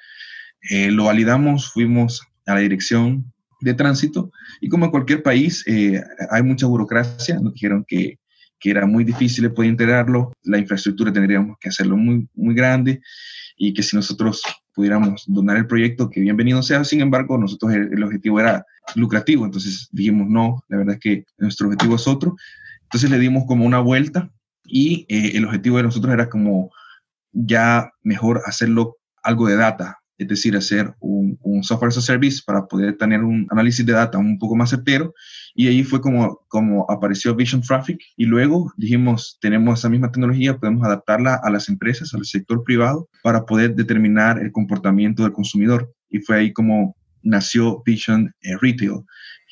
Eh, 0.69 0.91
lo 0.91 1.05
validamos, 1.05 1.71
fuimos 1.71 2.21
a 2.45 2.55
la 2.55 2.59
dirección 2.61 3.31
de 3.61 3.73
tránsito 3.73 4.31
y 4.61 4.69
como 4.69 4.85
en 4.85 4.91
cualquier 4.91 5.23
país 5.23 5.63
eh, 5.67 6.01
hay 6.29 6.43
mucha 6.43 6.67
burocracia, 6.67 7.39
nos 7.39 7.53
dijeron 7.53 7.85
que, 7.87 8.19
que, 8.59 8.69
era 8.69 8.85
muy 8.85 9.03
difícil 9.03 9.51
poder 9.51 9.71
integrarlo, 9.71 10.33
la 10.43 10.57
infraestructura 10.57 11.13
tendríamos 11.13 11.57
que 11.59 11.69
hacerlo 11.69 11.97
muy, 11.97 12.27
muy 12.33 12.53
grande 12.55 13.01
y 13.57 13.73
que 13.73 13.83
si 13.83 13.95
nosotros 13.95 14.41
pudiéramos 14.73 15.23
donar 15.27 15.57
el 15.57 15.67
proyecto, 15.67 16.09
que 16.09 16.19
bienvenido 16.19 16.61
sea, 16.61 16.83
sin 16.83 17.01
embargo, 17.01 17.37
nosotros 17.37 17.73
el, 17.73 18.03
objetivo 18.03 18.39
era 18.39 18.65
lucrativo, 18.95 19.45
entonces 19.45 19.87
dijimos 19.91 20.27
no, 20.29 20.63
la 20.67 20.77
verdad 20.77 20.95
es 20.95 20.99
que 20.99 21.25
nuestro 21.37 21.67
objetivo 21.67 21.95
es 21.95 22.07
otro, 22.07 22.35
entonces 22.83 23.09
le 23.09 23.19
dimos 23.19 23.45
como 23.47 23.65
una 23.65 23.79
vuelta 23.79 24.29
y 24.65 25.05
eh, 25.09 25.31
el 25.35 25.45
objetivo 25.45 25.77
de 25.77 25.83
nosotros 25.83 26.13
era 26.13 26.29
como 26.29 26.71
ya 27.31 27.91
mejor 28.03 28.41
hacerlo 28.45 28.97
algo 29.23 29.47
de 29.47 29.55
data, 29.55 29.99
es 30.17 30.27
decir, 30.27 30.55
hacer 30.55 30.93
un, 30.99 31.37
software 31.61 31.89
as 31.89 31.97
a 31.97 32.01
service 32.01 32.41
para 32.45 32.65
poder 32.67 32.97
tener 32.97 33.23
un 33.23 33.47
análisis 33.49 33.85
de 33.85 33.93
data 33.93 34.17
un 34.17 34.37
poco 34.37 34.55
más 34.55 34.69
certero. 34.69 35.13
Y 35.55 35.67
ahí 35.67 35.83
fue 35.83 36.01
como, 36.01 36.41
como 36.47 36.85
apareció 36.89 37.35
Vision 37.35 37.61
Traffic. 37.61 37.99
Y 38.15 38.25
luego 38.25 38.71
dijimos, 38.77 39.37
tenemos 39.41 39.79
esa 39.79 39.89
misma 39.89 40.11
tecnología, 40.11 40.57
podemos 40.57 40.85
adaptarla 40.85 41.39
a 41.43 41.49
las 41.49 41.69
empresas, 41.69 42.13
al 42.13 42.25
sector 42.25 42.63
privado, 42.63 43.09
para 43.23 43.45
poder 43.45 43.75
determinar 43.75 44.39
el 44.39 44.51
comportamiento 44.51 45.23
del 45.23 45.33
consumidor. 45.33 45.91
Y 46.09 46.19
fue 46.19 46.37
ahí 46.37 46.53
como 46.53 46.95
nació 47.23 47.81
Vision 47.85 48.33
eh, 48.41 48.57
Retail, 48.61 49.01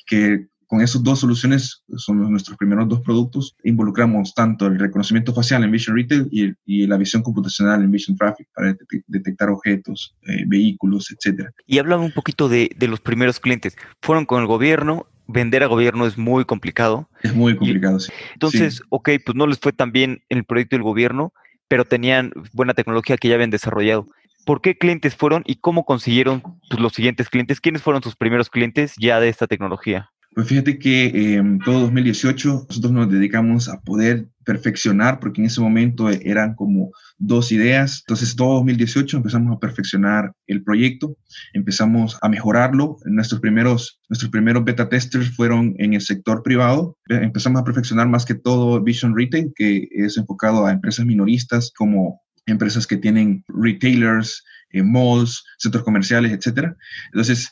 que 0.06 0.46
con 0.66 0.80
esas 0.80 1.02
dos 1.02 1.20
soluciones, 1.20 1.82
son 1.96 2.30
nuestros 2.30 2.56
primeros 2.56 2.88
dos 2.88 3.00
productos, 3.00 3.56
involucramos 3.64 4.34
tanto 4.34 4.66
el 4.66 4.78
reconocimiento 4.78 5.34
facial 5.34 5.64
en 5.64 5.70
Vision 5.70 5.96
Retail 5.96 6.28
y, 6.30 6.86
la 6.86 6.96
visión 6.96 7.22
computacional 7.22 7.82
en 7.82 7.90
Vision 7.90 8.16
Traffic 8.16 8.48
para 8.54 8.76
detectar 9.06 9.48
objetos, 9.48 10.14
eh, 10.26 10.44
vehículos, 10.46 11.10
etc. 11.10 11.48
Y 11.66 11.78
hablaba 11.78 12.02
un 12.02 12.12
poquito 12.12 12.48
de, 12.48 12.70
los 12.80 13.00
primeros 13.00 13.40
clientes. 13.40 13.76
Fueron 14.02 14.26
con 14.26 14.40
el 14.40 14.46
gobierno, 14.46 15.06
vender 15.26 15.62
a 15.62 15.66
gobierno 15.66 16.06
es 16.06 16.18
muy 16.18 16.44
complicado. 16.44 17.08
Es 17.22 17.34
muy 17.34 17.56
complicado, 17.56 17.98
sí. 17.98 18.12
Entonces, 18.34 18.82
ok, 18.90 19.10
pues 19.24 19.34
no 19.34 19.46
les 19.46 19.58
fue 19.58 19.72
tan 19.72 19.92
bien 19.92 20.22
en 20.28 20.38
el 20.38 20.44
proyecto 20.44 20.76
del 20.76 20.82
gobierno, 20.82 21.32
pero 21.68 21.84
tenían 21.84 22.32
buena 22.52 22.74
tecnología 22.74 23.16
que 23.16 23.28
ya 23.28 23.34
habían 23.34 23.50
desarrollado. 23.50 24.06
¿Por 24.44 24.60
qué 24.60 24.76
clientes 24.76 25.14
fueron 25.16 25.42
y 25.46 25.56
cómo 25.56 25.84
consiguieron 25.84 26.42
pues, 26.68 26.80
los 26.80 26.92
siguientes 26.92 27.30
clientes? 27.30 27.60
¿Quiénes 27.60 27.82
fueron 27.82 28.02
sus 28.02 28.14
primeros 28.14 28.50
clientes 28.50 28.94
ya 28.98 29.18
de 29.18 29.28
esta 29.28 29.46
tecnología? 29.46 30.10
Pues 30.34 30.48
fíjate 30.48 30.80
que 30.80 31.36
en 31.36 31.60
todo 31.60 31.80
2018 31.82 32.66
nosotros 32.68 32.92
nos 32.92 33.08
dedicamos 33.08 33.68
a 33.68 33.80
poder 33.80 34.26
perfeccionar, 34.44 35.20
porque 35.20 35.40
en 35.40 35.46
ese 35.46 35.60
momento 35.60 36.10
eran 36.10 36.54
como 36.54 36.90
dos 37.18 37.52
ideas. 37.52 38.02
Entonces, 38.04 38.34
todo 38.34 38.54
2018 38.54 39.18
empezamos 39.18 39.56
a 39.56 39.60
perfeccionar 39.60 40.32
el 40.48 40.64
proyecto, 40.64 41.16
empezamos 41.52 42.18
a 42.20 42.28
mejorarlo. 42.28 42.96
Nuestros 43.04 43.40
primeros, 43.40 44.00
nuestros 44.08 44.32
primeros 44.32 44.64
beta 44.64 44.88
testers 44.88 45.30
fueron 45.36 45.74
en 45.78 45.94
el 45.94 46.00
sector 46.00 46.42
privado. 46.42 46.98
Empezamos 47.08 47.62
a 47.62 47.64
perfeccionar 47.64 48.08
más 48.08 48.24
que 48.24 48.34
todo 48.34 48.82
Vision 48.82 49.16
Retail, 49.16 49.52
que 49.54 49.88
es 49.92 50.16
enfocado 50.16 50.66
a 50.66 50.72
empresas 50.72 51.06
minoristas 51.06 51.70
como 51.76 52.20
empresas 52.46 52.86
que 52.86 52.96
tienen 52.96 53.44
retailers, 53.48 54.42
eh, 54.70 54.82
malls, 54.82 55.44
centros 55.58 55.84
comerciales, 55.84 56.32
etcétera. 56.32 56.76
Entonces, 57.12 57.50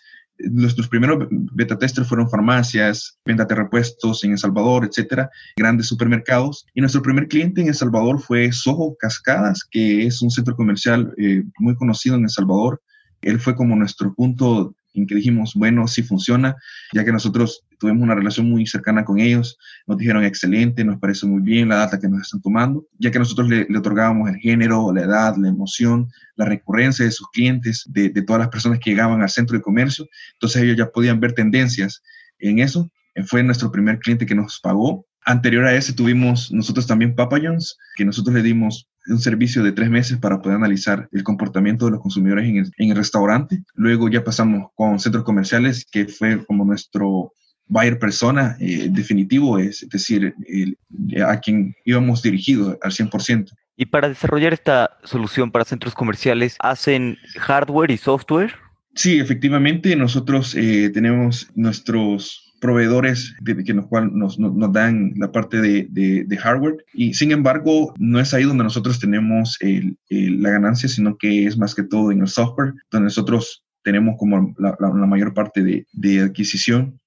Nuestros 0.51 0.89
primeros 0.89 1.27
beta 1.31 1.79
testers 1.79 2.09
fueron 2.09 2.29
farmacias, 2.29 3.19
ventas 3.25 3.49
de 3.49 3.55
repuestos 3.55 4.25
en 4.25 4.33
El 4.33 4.39
Salvador, 4.39 4.85
etcétera, 4.85 5.31
grandes 5.57 5.87
supermercados. 5.87 6.67
Y 6.75 6.81
nuestro 6.81 7.03
primer 7.03 7.29
cliente 7.29 7.61
en 7.61 7.69
El 7.69 7.75
Salvador 7.75 8.21
fue 8.21 8.51
Soho 8.53 8.97
Cascadas, 8.99 9.65
que 9.71 10.07
es 10.07 10.23
un 10.23 10.31
centro 10.31 10.57
comercial 10.57 11.13
eh, 11.19 11.43
muy 11.59 11.77
conocido 11.77 12.17
en 12.17 12.25
El 12.25 12.31
Salvador. 12.31 12.83
Él 13.23 13.39
fue 13.39 13.55
como 13.55 13.77
nuestro 13.77 14.15
punto 14.15 14.75
en 14.95 15.07
que 15.07 15.15
dijimos, 15.15 15.55
bueno, 15.55 15.87
sí 15.89 16.03
funciona, 16.03 16.57
ya 16.93 17.05
que 17.05 17.13
nosotros 17.13 17.65
tuvimos 17.83 18.03
una 18.03 18.15
relación 18.15 18.49
muy 18.49 18.65
cercana 18.65 19.05
con 19.05 19.19
ellos, 19.19 19.59
nos 19.89 19.99
dijeron 19.99 20.25
excelente, 20.25 20.85
nos 20.85 21.01
parece 21.01 21.27
muy 21.27 21.43
bien 21.43 21.69
la 21.69 21.77
data 21.77 21.99
que 21.99 22.09
nos 22.09 22.23
están 22.23 22.41
tomando, 22.41 22.87
ya 22.99 23.11
que 23.11 23.19
nosotros 23.19 23.49
le, 23.49 23.67
otorgábamos 23.77 24.31
el 24.31 24.37
género, 24.37 24.93
la 24.95 25.03
edad, 25.03 25.37
la 25.37 25.49
emoción, 25.49 26.09
la 26.37 26.45
recurrencia 26.45 27.05
de 27.05 27.11
sus 27.11 27.29
clientes, 27.31 27.85
de, 27.89 28.09
de, 28.09 28.23
todas 28.23 28.39
las 28.39 28.51
personas 28.51 28.79
que 28.79 28.91
llegaban 28.91 29.21
al 29.21 29.29
centro 29.29 29.57
de 29.57 29.63
comercio, 29.63 30.07
entonces 30.35 30.63
ellos 30.63 30.77
ya 30.77 30.87
podían 30.87 31.19
ver 31.19 31.33
tendencias 31.33 32.03
en 32.39 32.61
eso. 32.61 32.89
Fue 33.27 33.43
nuestro 33.43 33.73
primer 33.73 33.99
cliente 33.99 34.27
que 34.27 34.35
nos 34.35 34.61
pagó. 34.61 35.05
Anterior 35.25 35.65
a 35.65 35.75
ese 35.75 35.93
tuvimos 35.93 36.53
nosotros 36.53 36.87
también 36.87 37.15
Papa 37.17 37.39
John's, 37.43 37.77
que 37.97 38.05
nosotros 38.05 38.35
le 38.35 38.43
dimos 38.43 38.89
un 39.07 39.21
servicio 39.21 39.63
de 39.63 39.73
tres 39.73 39.91
meses 39.91 40.19
para 40.19 40.41
poder 40.41 40.57
analizar 40.57 41.09
el 41.13 41.25
comportamiento 41.25 41.87
de 41.87 41.93
los 41.93 42.01
consumidores 42.01 42.49
en 42.49 42.91
el, 42.91 42.97
restaurante. 42.97 43.63
Luego 43.75 44.09
ya 44.09 44.25
pasamos 44.25 44.71
con 44.75 44.99
centros 45.01 45.25
comerciales, 45.25 45.87
que 45.91 46.07
fue 46.07 46.45
como 46.45 46.65
nuestro 46.65 47.33
buyer 47.73 47.99
persona 47.99 48.57
eh, 48.61 48.89
definitivo, 48.91 49.59
es 49.59 49.87
decir, 49.89 50.35
a 51.27 51.41
quien 51.41 51.75
íbamos 51.85 52.23
dirigidos 52.23 52.77
al 52.83 52.93
100%. 52.93 53.51
Y 53.77 53.87
para 53.87 54.09
desarrollar 54.09 54.53
esta 54.53 54.99
solución 55.03 55.51
para 55.51 55.65
centros 55.65 55.95
comerciales, 55.95 56.57
¿hacen 56.61 57.17
hardware 57.39 57.91
y 57.91 57.97
software? 57.97 58.55
Sí, 58.95 59.19
efectivamente, 59.19 59.97
nosotros 59.97 60.55
eh, 60.55 60.91
tenemos 60.93 61.49
nuestros 61.55 62.53
proveedores 62.61 63.35
de, 63.41 63.65
que 63.65 63.75
nos, 63.75 63.87
nos, 64.13 64.39
nos, 64.39 64.73
dan 64.73 65.15
la 65.17 65.33
parte 65.33 65.61
de, 65.61 65.89
de, 65.91 66.37
hardware 66.37 66.77
y 66.95 67.13
sin 67.13 67.33
embargo 67.33 67.93
no 67.99 68.21
es 68.21 68.33
ahí 68.33 68.45
donde 68.45 68.63
nosotros 68.63 69.01
tenemos 69.01 69.57
el, 69.61 69.97
la 70.09 70.51
ganancia, 70.51 70.89
sino 70.89 71.17
que 71.17 71.47
es 71.47 71.59
más 71.59 71.75
que 71.75 71.83
todo 71.83 72.13
en 72.13 72.21
el 72.21 72.29
software, 72.29 72.75
donde 72.93 73.07
nosotros 73.07 73.65
tenemos 73.83 74.15
como 74.17 74.55
la, 74.59 74.77
la, 74.79 75.07
mayor 75.07 75.35
parte 75.35 75.65
de, 75.65 75.87
de 75.93 76.21
adquisición 76.21 77.01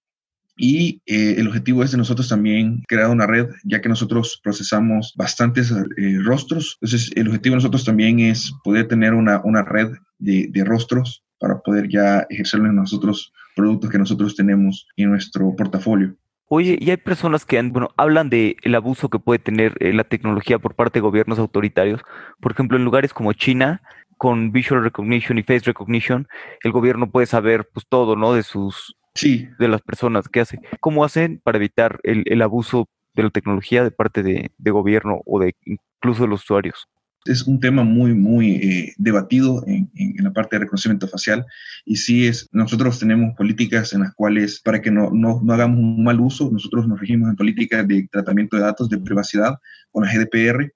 y 0.57 1.01
eh, 1.05 1.35
el 1.37 1.47
objetivo 1.47 1.83
es 1.83 1.91
de 1.91 1.97
nosotros 1.97 2.29
también 2.29 2.83
crear 2.87 3.09
una 3.09 3.27
red, 3.27 3.47
ya 3.63 3.81
que 3.81 3.89
nosotros 3.89 4.39
procesamos 4.43 5.13
bastantes 5.17 5.71
eh, 5.71 6.19
rostros. 6.23 6.77
Entonces, 6.81 7.11
el 7.15 7.27
objetivo 7.27 7.53
de 7.53 7.57
nosotros 7.57 7.83
también 7.83 8.19
es 8.19 8.53
poder 8.63 8.87
tener 8.87 9.13
una, 9.13 9.41
una 9.43 9.63
red 9.63 9.91
de, 10.17 10.47
de, 10.49 10.63
rostros 10.63 11.23
para 11.39 11.59
poder 11.59 11.89
ya 11.89 12.25
ejercerlo 12.29 12.69
en 12.69 12.75
nosotros 12.75 13.33
productos 13.55 13.89
que 13.89 13.97
nosotros 13.97 14.35
tenemos 14.35 14.87
en 14.95 15.09
nuestro 15.09 15.53
portafolio. 15.55 16.15
Oye, 16.47 16.77
y 16.79 16.91
hay 16.91 16.97
personas 16.97 17.43
que 17.43 17.61
bueno, 17.63 17.89
hablan 17.97 18.29
del 18.29 18.55
el 18.61 18.75
abuso 18.75 19.09
que 19.09 19.19
puede 19.19 19.39
tener 19.39 19.75
eh, 19.79 19.93
la 19.93 20.03
tecnología 20.03 20.59
por 20.59 20.75
parte 20.75 20.99
de 20.99 21.03
gobiernos 21.03 21.39
autoritarios. 21.39 22.01
Por 22.39 22.51
ejemplo, 22.51 22.77
en 22.77 22.85
lugares 22.85 23.13
como 23.13 23.33
China, 23.33 23.81
con 24.17 24.51
visual 24.51 24.83
recognition 24.83 25.37
y 25.39 25.43
face 25.43 25.65
recognition, 25.65 26.27
el 26.63 26.71
gobierno 26.71 27.09
puede 27.09 27.25
saber 27.25 27.67
pues 27.73 27.85
todo, 27.89 28.15
¿no? 28.15 28.33
De 28.33 28.43
sus 28.43 28.95
sí. 29.15 29.49
de 29.57 29.67
las 29.67 29.81
personas 29.81 30.27
que 30.27 30.41
hace. 30.41 30.59
¿Cómo 30.79 31.03
hacen 31.03 31.41
para 31.43 31.57
evitar 31.57 31.99
el, 32.03 32.23
el 32.25 32.41
abuso 32.41 32.87
de 33.13 33.23
la 33.23 33.29
tecnología 33.29 33.83
de 33.83 33.91
parte 33.91 34.21
de, 34.21 34.51
de 34.57 34.71
gobierno 34.71 35.21
o 35.25 35.39
de 35.39 35.55
incluso 35.65 36.23
de 36.23 36.29
los 36.29 36.43
usuarios? 36.43 36.87
es 37.25 37.43
un 37.43 37.59
tema 37.59 37.83
muy, 37.83 38.13
muy 38.13 38.55
eh, 38.55 38.93
debatido 38.97 39.63
en, 39.67 39.89
en, 39.95 40.23
la 40.23 40.31
parte 40.31 40.55
de 40.55 40.61
reconocimiento 40.61 41.07
facial 41.07 41.45
y 41.83 41.95
sí 41.95 42.27
es, 42.27 42.47
nosotros 42.51 42.99
tenemos 42.99 43.35
políticas 43.35 43.93
en 43.93 44.01
las 44.01 44.13
cuales 44.13 44.61
para 44.61 44.81
que 44.81 44.91
no, 44.91 45.09
no, 45.11 45.41
no, 45.43 45.53
hagamos 45.53 45.79
un 45.79 46.03
mal 46.03 46.19
uso, 46.19 46.49
nosotros 46.51 46.87
nos 46.87 46.99
regimos 46.99 47.29
en 47.29 47.35
políticas 47.35 47.87
de 47.87 48.07
tratamiento 48.11 48.57
de 48.57 48.63
datos 48.63 48.89
de 48.89 48.99
privacidad 48.99 49.55
con 49.91 50.05
la 50.05 50.13
GDPR. 50.13 50.71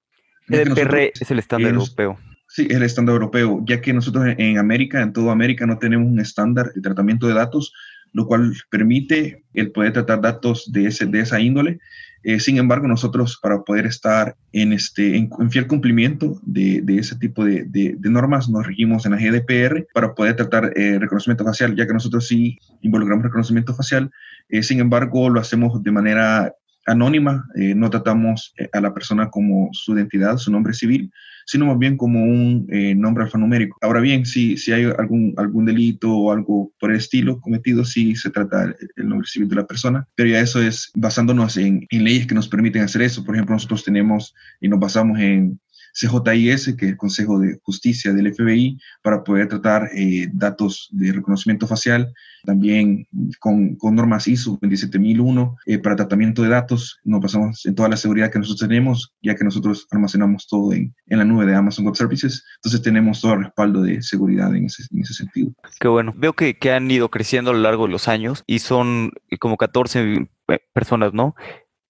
GDPR 0.48 1.12
es 1.20 1.32
el 1.32 1.40
estándar 1.40 1.74
europeo. 1.74 2.18
Sí, 2.48 2.66
es 2.68 2.78
el 2.78 2.84
estándar 2.84 3.14
europeo, 3.14 3.64
ya 3.68 3.80
que 3.80 3.94
nosotros 3.94 4.26
en 4.36 4.58
América, 4.58 5.04
en 5.04 5.14
toda 5.14 5.32
América, 5.32 5.68
no 5.68 5.78
tenemos 5.78 6.08
un 6.08 6.20
estándar 6.20 6.74
de 6.74 6.82
tratamiento 6.82 7.28
de 7.28 7.36
datos, 7.36 7.72
lo 8.14 8.28
cual 8.28 8.54
permite 8.70 9.44
el 9.54 9.72
poder 9.72 9.94
tratar 9.94 10.22
datos 10.22 10.72
de, 10.72 10.88
ese, 10.88 11.06
de 11.06 11.22
esa 11.22 11.40
índole. 11.40 11.80
Eh, 12.24 12.40
sin 12.40 12.58
embargo, 12.58 12.88
nosotros 12.88 13.40
para 13.42 13.62
poder 13.62 13.86
estar 13.86 14.36
en, 14.52 14.74
este, 14.74 15.16
en, 15.16 15.30
fiel 15.52 15.68
cumplimiento 15.68 16.40
de, 16.44 16.82
de 16.82 16.98
ese 16.98 17.16
tipo 17.16 17.46
de, 17.46 17.64
de, 17.64 17.96
normas 18.10 18.50
nos 18.50 18.68
regimos 18.68 19.06
en 19.06 19.14
la 19.14 19.18
GDPR 19.18 19.88
para 19.94 20.14
poder 20.16 20.36
tratar 20.36 20.74
eh, 20.76 21.00
reconocimiento 21.00 21.46
facial, 21.46 21.76
ya 21.76 21.88
que 21.88 21.94
nosotros 21.94 22.28
sí 22.28 22.58
involucramos 22.82 23.24
reconocimiento 23.24 23.74
facial. 23.74 24.12
Eh, 24.50 24.64
sin 24.64 24.80
embargo, 24.80 25.30
lo 25.30 25.40
hacemos 25.40 25.82
de 25.82 25.92
manera 25.92 26.54
anónima, 26.86 27.46
no 27.54 27.92
tratamos 27.92 28.56
a 28.74 28.82
la 28.82 28.96
persona 28.96 29.30
como 29.30 29.70
su 29.74 29.96
identidad, 29.96 30.38
su 30.38 30.52
nombre 30.52 30.74
civil, 30.74 31.12
sino 31.50 31.66
más 31.66 31.80
bien 31.80 31.98
como 31.98 32.24
un 32.24 32.68
eh, 32.70 32.94
nombre 32.94 33.24
alfanumérico. 33.24 33.76
Ahora 33.82 34.02
bien, 34.02 34.24
si, 34.24 34.56
si 34.56 34.72
hay 34.72 34.84
algún, 34.84 35.34
algún 35.36 35.66
delito 35.66 36.16
o 36.16 36.32
algo 36.32 36.72
por 36.80 36.92
el 36.92 36.98
estilo 36.98 37.42
cometido, 37.42 37.84
sí 37.84 38.16
se 38.16 38.30
trata 38.30 38.76
el, 38.96 39.10
nombre 39.10 39.28
civil 39.28 39.50
de 39.50 39.56
la 39.56 39.66
persona, 39.66 40.08
pero 40.14 40.30
ya 40.30 40.42
eso 40.42 40.62
es 40.62 40.92
basándonos 40.94 41.58
en, 41.58 41.88
en 41.90 42.04
leyes 42.04 42.28
que 42.28 42.36
nos 42.36 42.48
permiten 42.48 42.84
hacer 42.84 43.02
eso. 43.02 43.26
Por 43.26 43.34
ejemplo, 43.34 43.56
nosotros 43.56 43.84
tenemos 43.84 44.36
y 44.62 44.70
nos 44.70 44.80
basamos 44.80 45.20
en 45.20 45.60
CJIS, 45.94 46.76
que 46.78 46.86
es 46.86 46.92
el 46.92 46.98
Consejo 46.98 47.40
de 47.40 47.60
Justicia 47.64 48.14
del 48.14 48.34
FBI, 48.34 48.80
para 49.02 49.24
poder 49.24 49.48
tratar 49.48 49.90
eh, 49.96 50.28
datos 50.34 50.90
de 50.92 51.12
reconocimiento 51.12 51.68
facial, 51.68 52.14
también 52.44 53.08
con, 53.40 53.76
con 53.76 53.96
normas 53.96 54.28
ISO 54.28 54.58
27001 54.62 55.58
eh, 55.66 55.80
para 55.80 55.96
tratamiento 55.96 56.42
de 56.42 56.50
datos. 56.50 57.00
Nos 57.04 57.22
basamos 57.22 57.66
en 57.66 57.76
toda 57.76 57.90
la 57.90 57.98
seguridad 57.98 58.32
que 58.32 58.40
nosotros 58.40 58.68
tenemos, 58.68 59.14
ya 59.22 59.36
que 59.36 59.44
nosotros 59.44 59.88
almacenamos 59.92 60.48
todo 60.48 60.74
en, 60.74 60.96
en 61.08 61.18
la 61.18 61.26
nube 61.26 61.46
de 61.46 61.56
Amazon 61.56 61.86
Web 61.86 61.96
Services. 61.96 62.46
Entonces 62.58 62.82
tenemos 62.82 63.22
todo 63.22 63.34
el 63.34 63.44
respaldo 63.46 63.82
de 63.82 64.02
seguridad 64.02 64.56
en 64.56 64.66
ese, 64.66 64.84
en 64.92 65.02
ese 65.02 65.14
sentido. 65.14 65.52
Qué 65.80 65.88
bueno. 65.88 66.14
Veo 66.16 66.34
que, 66.34 66.58
que 66.58 66.72
han 66.72 66.90
ido 66.90 67.10
creciendo 67.10 67.52
a 67.52 67.54
lo 67.54 67.60
largo 67.60 67.86
de 67.86 67.92
los 67.92 68.08
años 68.08 68.44
y 68.48 68.60
son 68.60 69.12
como 69.40 69.58
14 69.58 70.28
eh, 70.48 70.60
personas, 70.74 71.14
¿no? 71.14 71.36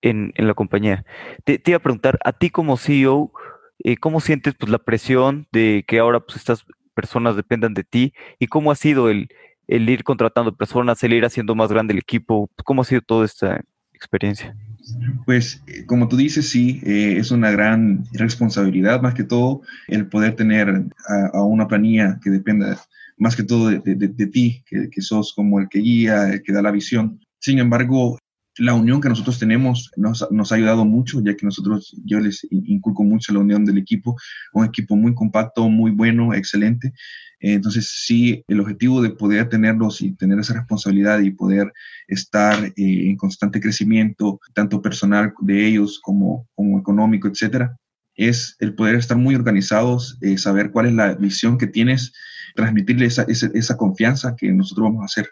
En, 0.02 0.32
en 0.36 0.48
la 0.48 0.54
compañía. 0.54 1.06
Te, 1.44 1.60
te 1.60 1.72
iba 1.72 1.78
a 1.78 1.82
preguntar, 1.82 2.20
a 2.24 2.32
ti 2.32 2.50
como 2.50 2.78
CEO, 2.78 3.34
eh, 3.84 3.98
¿Cómo 3.98 4.20
sientes 4.20 4.56
pues, 4.56 4.72
la 4.72 4.80
presión 4.80 5.48
de 5.52 5.86
que 5.88 6.00
ahora 6.00 6.20
pues, 6.20 6.38
estas 6.38 6.66
personas 6.94 7.36
dependan 7.36 7.74
de 7.74 7.84
ti? 7.84 8.14
¿Y 8.40 8.48
cómo 8.48 8.72
ha 8.72 8.76
sido 8.76 9.10
el, 9.10 9.30
el 9.68 9.90
ir 9.90 10.04
contratando 10.04 10.56
personas, 10.56 11.02
el 11.04 11.14
ir 11.14 11.26
haciendo 11.26 11.56
más 11.56 11.72
grande 11.72 11.94
el 11.94 12.00
equipo? 12.00 12.50
¿Cómo 12.66 12.82
ha 12.82 12.86
sido 12.86 13.02
toda 13.02 13.26
esta 13.26 13.62
experiencia? 13.94 14.56
Pues 15.26 15.64
eh, 15.68 15.86
como 15.86 16.08
tú 16.08 16.18
dices, 16.18 16.50
sí, 16.50 16.82
eh, 16.84 17.16
es 17.18 17.32
una 17.32 17.52
gran 17.52 18.04
responsabilidad 18.14 19.02
más 19.02 19.14
que 19.14 19.24
todo 19.24 19.62
el 19.88 20.08
poder 20.08 20.36
tener 20.36 20.86
a, 21.34 21.44
una 21.44 21.68
planilla 21.68 22.20
que 22.24 22.30
dependa 22.30 22.78
más 23.18 23.36
que 23.36 23.44
todo 23.44 23.70
de, 23.70 24.08
ti, 24.28 24.64
que, 24.66 24.90
que, 24.90 25.02
sos 25.02 25.34
como 25.34 25.60
el 25.60 25.68
que 25.68 25.80
guía, 25.80 26.30
el 26.30 26.42
que 26.42 26.54
da 26.54 26.62
la 26.62 26.72
visión. 26.72 27.20
Sin 27.40 27.60
embargo, 27.60 28.18
la 28.60 28.74
unión 28.74 29.02
que 29.02 29.10
nosotros 29.10 29.40
tenemos 29.40 29.92
nos, 29.96 30.28
nos, 30.32 30.52
ha 30.52 30.56
ayudado 30.56 30.86
mucho, 30.86 31.22
ya 31.24 31.36
que 31.36 31.46
nosotros, 31.46 31.96
yo 32.06 32.20
les 32.20 32.46
inculco 32.50 33.04
mucho 33.04 33.34
la 33.34 33.40
unión 33.40 33.66
del 33.66 33.78
equipo, 33.78 34.16
un 34.54 34.66
equipo 34.66 34.96
muy 34.96 35.14
compacto, 35.14 35.70
muy 35.70 35.92
bueno, 35.92 36.34
excelente. 36.34 36.94
Entonces, 37.40 37.90
sí, 38.06 38.44
el 38.48 38.60
objetivo 38.60 39.02
de 39.02 39.12
poder 39.12 39.48
tenerlos 39.48 40.02
y 40.02 40.12
tener 40.12 40.40
esa 40.40 40.56
responsabilidad 40.56 41.20
y 41.20 41.32
poder 41.32 41.72
estar 42.08 42.66
eh, 42.66 42.74
en 42.76 43.16
constante 43.16 43.62
crecimiento, 43.62 44.40
tanto 44.54 44.82
personal 44.82 45.34
de 45.40 45.66
ellos 45.66 46.00
como, 46.02 46.48
como 46.54 46.80
económico, 46.80 47.30
etcétera, 47.30 47.78
es 48.16 48.58
el 48.60 48.76
poder 48.76 48.96
estar 48.96 49.18
muy 49.18 49.36
organizados, 49.36 50.18
eh, 50.22 50.38
saber 50.38 50.72
cuál 50.72 50.88
es 50.88 50.94
la 50.94 51.14
visión 51.16 51.58
que 51.58 51.68
tienes, 51.68 52.12
transmitirle 52.56 53.06
esa, 53.06 53.24
esa, 53.24 53.50
esa 53.54 53.78
confianza 53.78 54.36
que 54.36 54.52
nosotros 54.52 54.90
vamos 54.90 55.04
a 55.04 55.06
hacer 55.06 55.30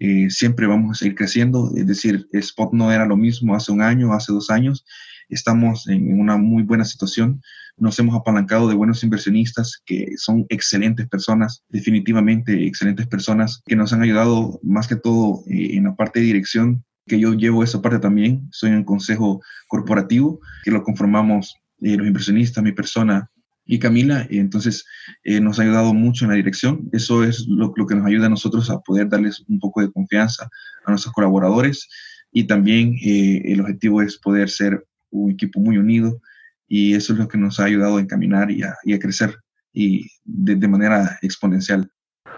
eh, 0.00 0.30
siempre 0.30 0.66
vamos 0.66 0.90
a 0.90 0.94
seguir 0.94 1.14
creciendo. 1.14 1.70
Es 1.76 1.86
decir, 1.86 2.26
Spot 2.32 2.72
no 2.72 2.90
era 2.90 3.04
lo 3.06 3.16
mismo 3.16 3.54
hace 3.54 3.70
un 3.70 3.82
año, 3.82 4.12
hace 4.14 4.32
dos 4.32 4.50
años. 4.50 4.84
Estamos 5.28 5.86
en 5.88 6.18
una 6.18 6.38
muy 6.38 6.62
buena 6.62 6.86
situación. 6.86 7.42
Nos 7.76 7.98
hemos 7.98 8.16
apalancado 8.16 8.68
de 8.68 8.74
buenos 8.74 9.04
inversionistas 9.04 9.80
que 9.84 10.14
son 10.16 10.46
excelentes 10.48 11.06
personas, 11.06 11.62
definitivamente 11.68 12.66
excelentes 12.66 13.06
personas 13.06 13.62
que 13.66 13.76
nos 13.76 13.92
han 13.92 14.02
ayudado 14.02 14.58
más 14.62 14.88
que 14.88 14.96
todo 14.96 15.44
eh, 15.46 15.76
en 15.76 15.84
la 15.84 15.94
parte 15.94 16.20
de 16.20 16.26
dirección, 16.26 16.82
que 17.06 17.20
yo 17.20 17.34
llevo 17.34 17.62
esa 17.62 17.82
parte 17.82 17.98
también. 17.98 18.48
Soy 18.52 18.70
un 18.70 18.84
consejo 18.84 19.42
corporativo 19.68 20.40
que 20.64 20.70
lo 20.70 20.82
conformamos 20.82 21.54
eh, 21.82 21.96
los 21.96 22.06
inversionistas, 22.06 22.64
mi 22.64 22.72
persona, 22.72 23.30
y 23.64 23.78
Camila, 23.78 24.26
entonces 24.30 24.84
eh, 25.22 25.40
nos 25.40 25.58
ha 25.58 25.62
ayudado 25.62 25.94
mucho 25.94 26.24
en 26.24 26.30
la 26.30 26.36
dirección. 26.36 26.88
Eso 26.92 27.22
es 27.22 27.46
lo, 27.46 27.72
que 27.72 27.94
nos 27.94 28.06
ayuda 28.06 28.26
a 28.26 28.30
nosotros 28.30 28.68
a 28.70 28.80
poder 28.80 29.08
darles 29.08 29.44
un 29.48 29.60
poco 29.60 29.80
de 29.80 29.92
confianza 29.92 30.48
a 30.84 30.90
nuestros 30.90 31.14
colaboradores 31.14 31.88
y 32.32 32.44
también 32.44 32.96
eh, 33.04 33.42
el 33.44 33.60
objetivo 33.60 34.02
es 34.02 34.18
poder 34.18 34.50
ser 34.50 34.84
un 35.10 35.30
equipo 35.30 35.60
muy 35.60 35.78
unido 35.78 36.20
y 36.66 36.94
eso 36.94 37.12
es 37.12 37.18
lo 37.18 37.28
que 37.28 37.38
nos 37.38 37.60
ha 37.60 37.64
ayudado 37.64 37.96
a 37.96 38.00
encaminar 38.00 38.50
y 38.50 38.62
a, 38.62 38.98
crecer 38.98 39.36
y 39.72 40.08
de, 40.24 40.68
manera 40.68 41.18
exponencial. 41.22 41.90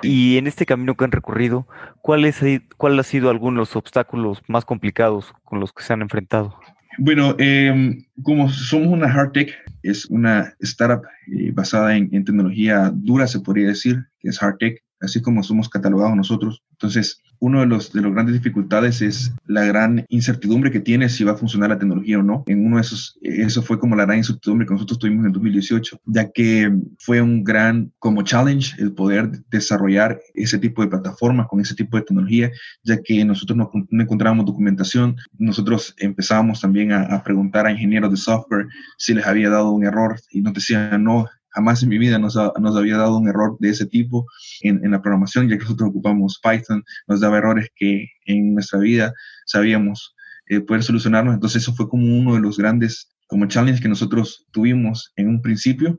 Y 0.02 0.38
en 0.38 0.46
este 0.46 0.66
camino 0.66 0.96
que 0.96 1.04
han 1.04 1.12
recorrido, 1.12 1.68
¿cuál, 2.00 2.24
es, 2.24 2.40
¿cuál 2.76 2.98
ha 2.98 3.02
sido 3.02 3.30
algunos 3.30 3.54
de 3.54 3.58
los 3.60 3.76
obstáculos 3.76 4.42
más 4.48 4.64
complicados 4.64 5.32
con 5.44 5.60
los 5.60 5.72
que 5.72 5.82
se 5.82 5.92
han 5.92 6.02
enfrentado? 6.02 6.58
Bueno, 6.98 7.34
em, 7.38 8.04
como 8.22 8.48
somos 8.50 8.88
una 8.88 9.06
hard 9.06 9.32
tech, 9.32 9.54
es 9.82 10.06
una 10.06 10.54
startup 10.60 11.02
eh, 11.28 11.50
basada 11.52 11.96
en, 11.96 12.08
en, 12.12 12.24
tecnología 12.24 12.90
dura, 12.94 13.26
se 13.26 13.40
podría 13.40 13.68
decir, 13.68 14.04
que 14.20 14.28
es 14.28 14.42
hard 14.42 14.58
tech, 14.58 14.81
así 15.02 15.20
como 15.20 15.42
somos 15.42 15.68
catalogados 15.68 16.16
nosotros. 16.16 16.62
Entonces, 16.72 17.20
uno 17.42 17.60
de 17.60 17.66
los, 17.66 17.92
de 17.92 18.00
los 18.00 18.12
grandes 18.12 18.34
dificultades 18.34 19.02
es 19.02 19.32
la 19.46 19.64
gran 19.64 20.06
incertidumbre 20.08 20.70
que 20.70 20.78
tiene 20.78 21.08
si 21.08 21.24
va 21.24 21.32
a 21.32 21.36
funcionar 21.36 21.70
la 21.70 21.78
tecnología 21.78 22.20
o 22.20 22.22
no. 22.22 22.44
En 22.46 22.64
uno 22.64 22.76
de 22.76 22.82
esos, 22.82 23.18
eso 23.20 23.62
fue 23.62 23.80
como 23.80 23.96
la 23.96 24.04
gran 24.04 24.18
incertidumbre 24.18 24.66
que 24.66 24.74
nosotros 24.74 25.00
tuvimos 25.00 25.26
en 25.26 25.32
2018, 25.32 26.00
ya 26.06 26.30
que 26.30 26.72
fue 26.98 27.20
un 27.20 27.42
gran 27.42 27.92
como 27.98 28.22
challenge 28.22 28.80
el 28.80 28.92
poder 28.92 29.42
desarrollar 29.50 30.20
ese 30.34 30.58
tipo 30.58 30.82
de 30.82 30.88
plataformas 30.88 31.48
con 31.48 31.60
ese 31.60 31.74
tipo 31.74 31.96
de 31.96 32.04
tecnología, 32.04 32.50
ya 32.84 33.02
que 33.02 33.24
nosotros 33.24 33.56
no, 33.56 33.70
no 33.90 34.02
encontrábamos 34.02 34.46
documentación. 34.46 35.16
Nosotros 35.36 35.96
empezábamos 35.98 36.60
también 36.60 36.92
a, 36.92 37.02
a 37.02 37.24
preguntar 37.24 37.66
a 37.66 37.72
ingenieros 37.72 38.12
de 38.12 38.18
software 38.18 38.66
si 38.98 39.14
les 39.14 39.26
había 39.26 39.50
dado 39.50 39.72
un 39.72 39.84
error 39.84 40.16
y 40.30 40.42
nos 40.42 40.54
decían, 40.54 41.02
no, 41.02 41.26
jamás 41.54 41.82
en 41.82 41.88
mi 41.88 41.98
vida 41.98 42.18
nos, 42.18 42.36
nos 42.36 42.76
había 42.76 42.96
dado 42.96 43.18
un 43.18 43.28
error 43.28 43.56
de 43.60 43.70
ese 43.70 43.86
tipo 43.86 44.26
en, 44.62 44.84
en, 44.84 44.90
la 44.90 45.02
programación, 45.02 45.48
ya 45.48 45.56
que 45.56 45.64
nosotros 45.64 45.90
ocupamos 45.90 46.40
Python, 46.42 46.82
nos 47.06 47.20
daba 47.20 47.38
errores 47.38 47.68
que 47.76 48.06
en 48.26 48.54
nuestra 48.54 48.78
vida 48.78 49.12
sabíamos 49.46 50.14
eh, 50.46 50.60
poder 50.60 50.82
solucionarnos. 50.82 51.34
Entonces 51.34 51.62
eso 51.62 51.74
fue 51.74 51.88
como 51.88 52.04
uno 52.06 52.34
de 52.34 52.40
los 52.40 52.58
grandes 52.58 53.12
como 53.26 53.46
challenges 53.46 53.80
que 53.80 53.88
nosotros 53.88 54.46
tuvimos 54.50 55.12
en 55.16 55.28
un 55.28 55.40
principio. 55.40 55.98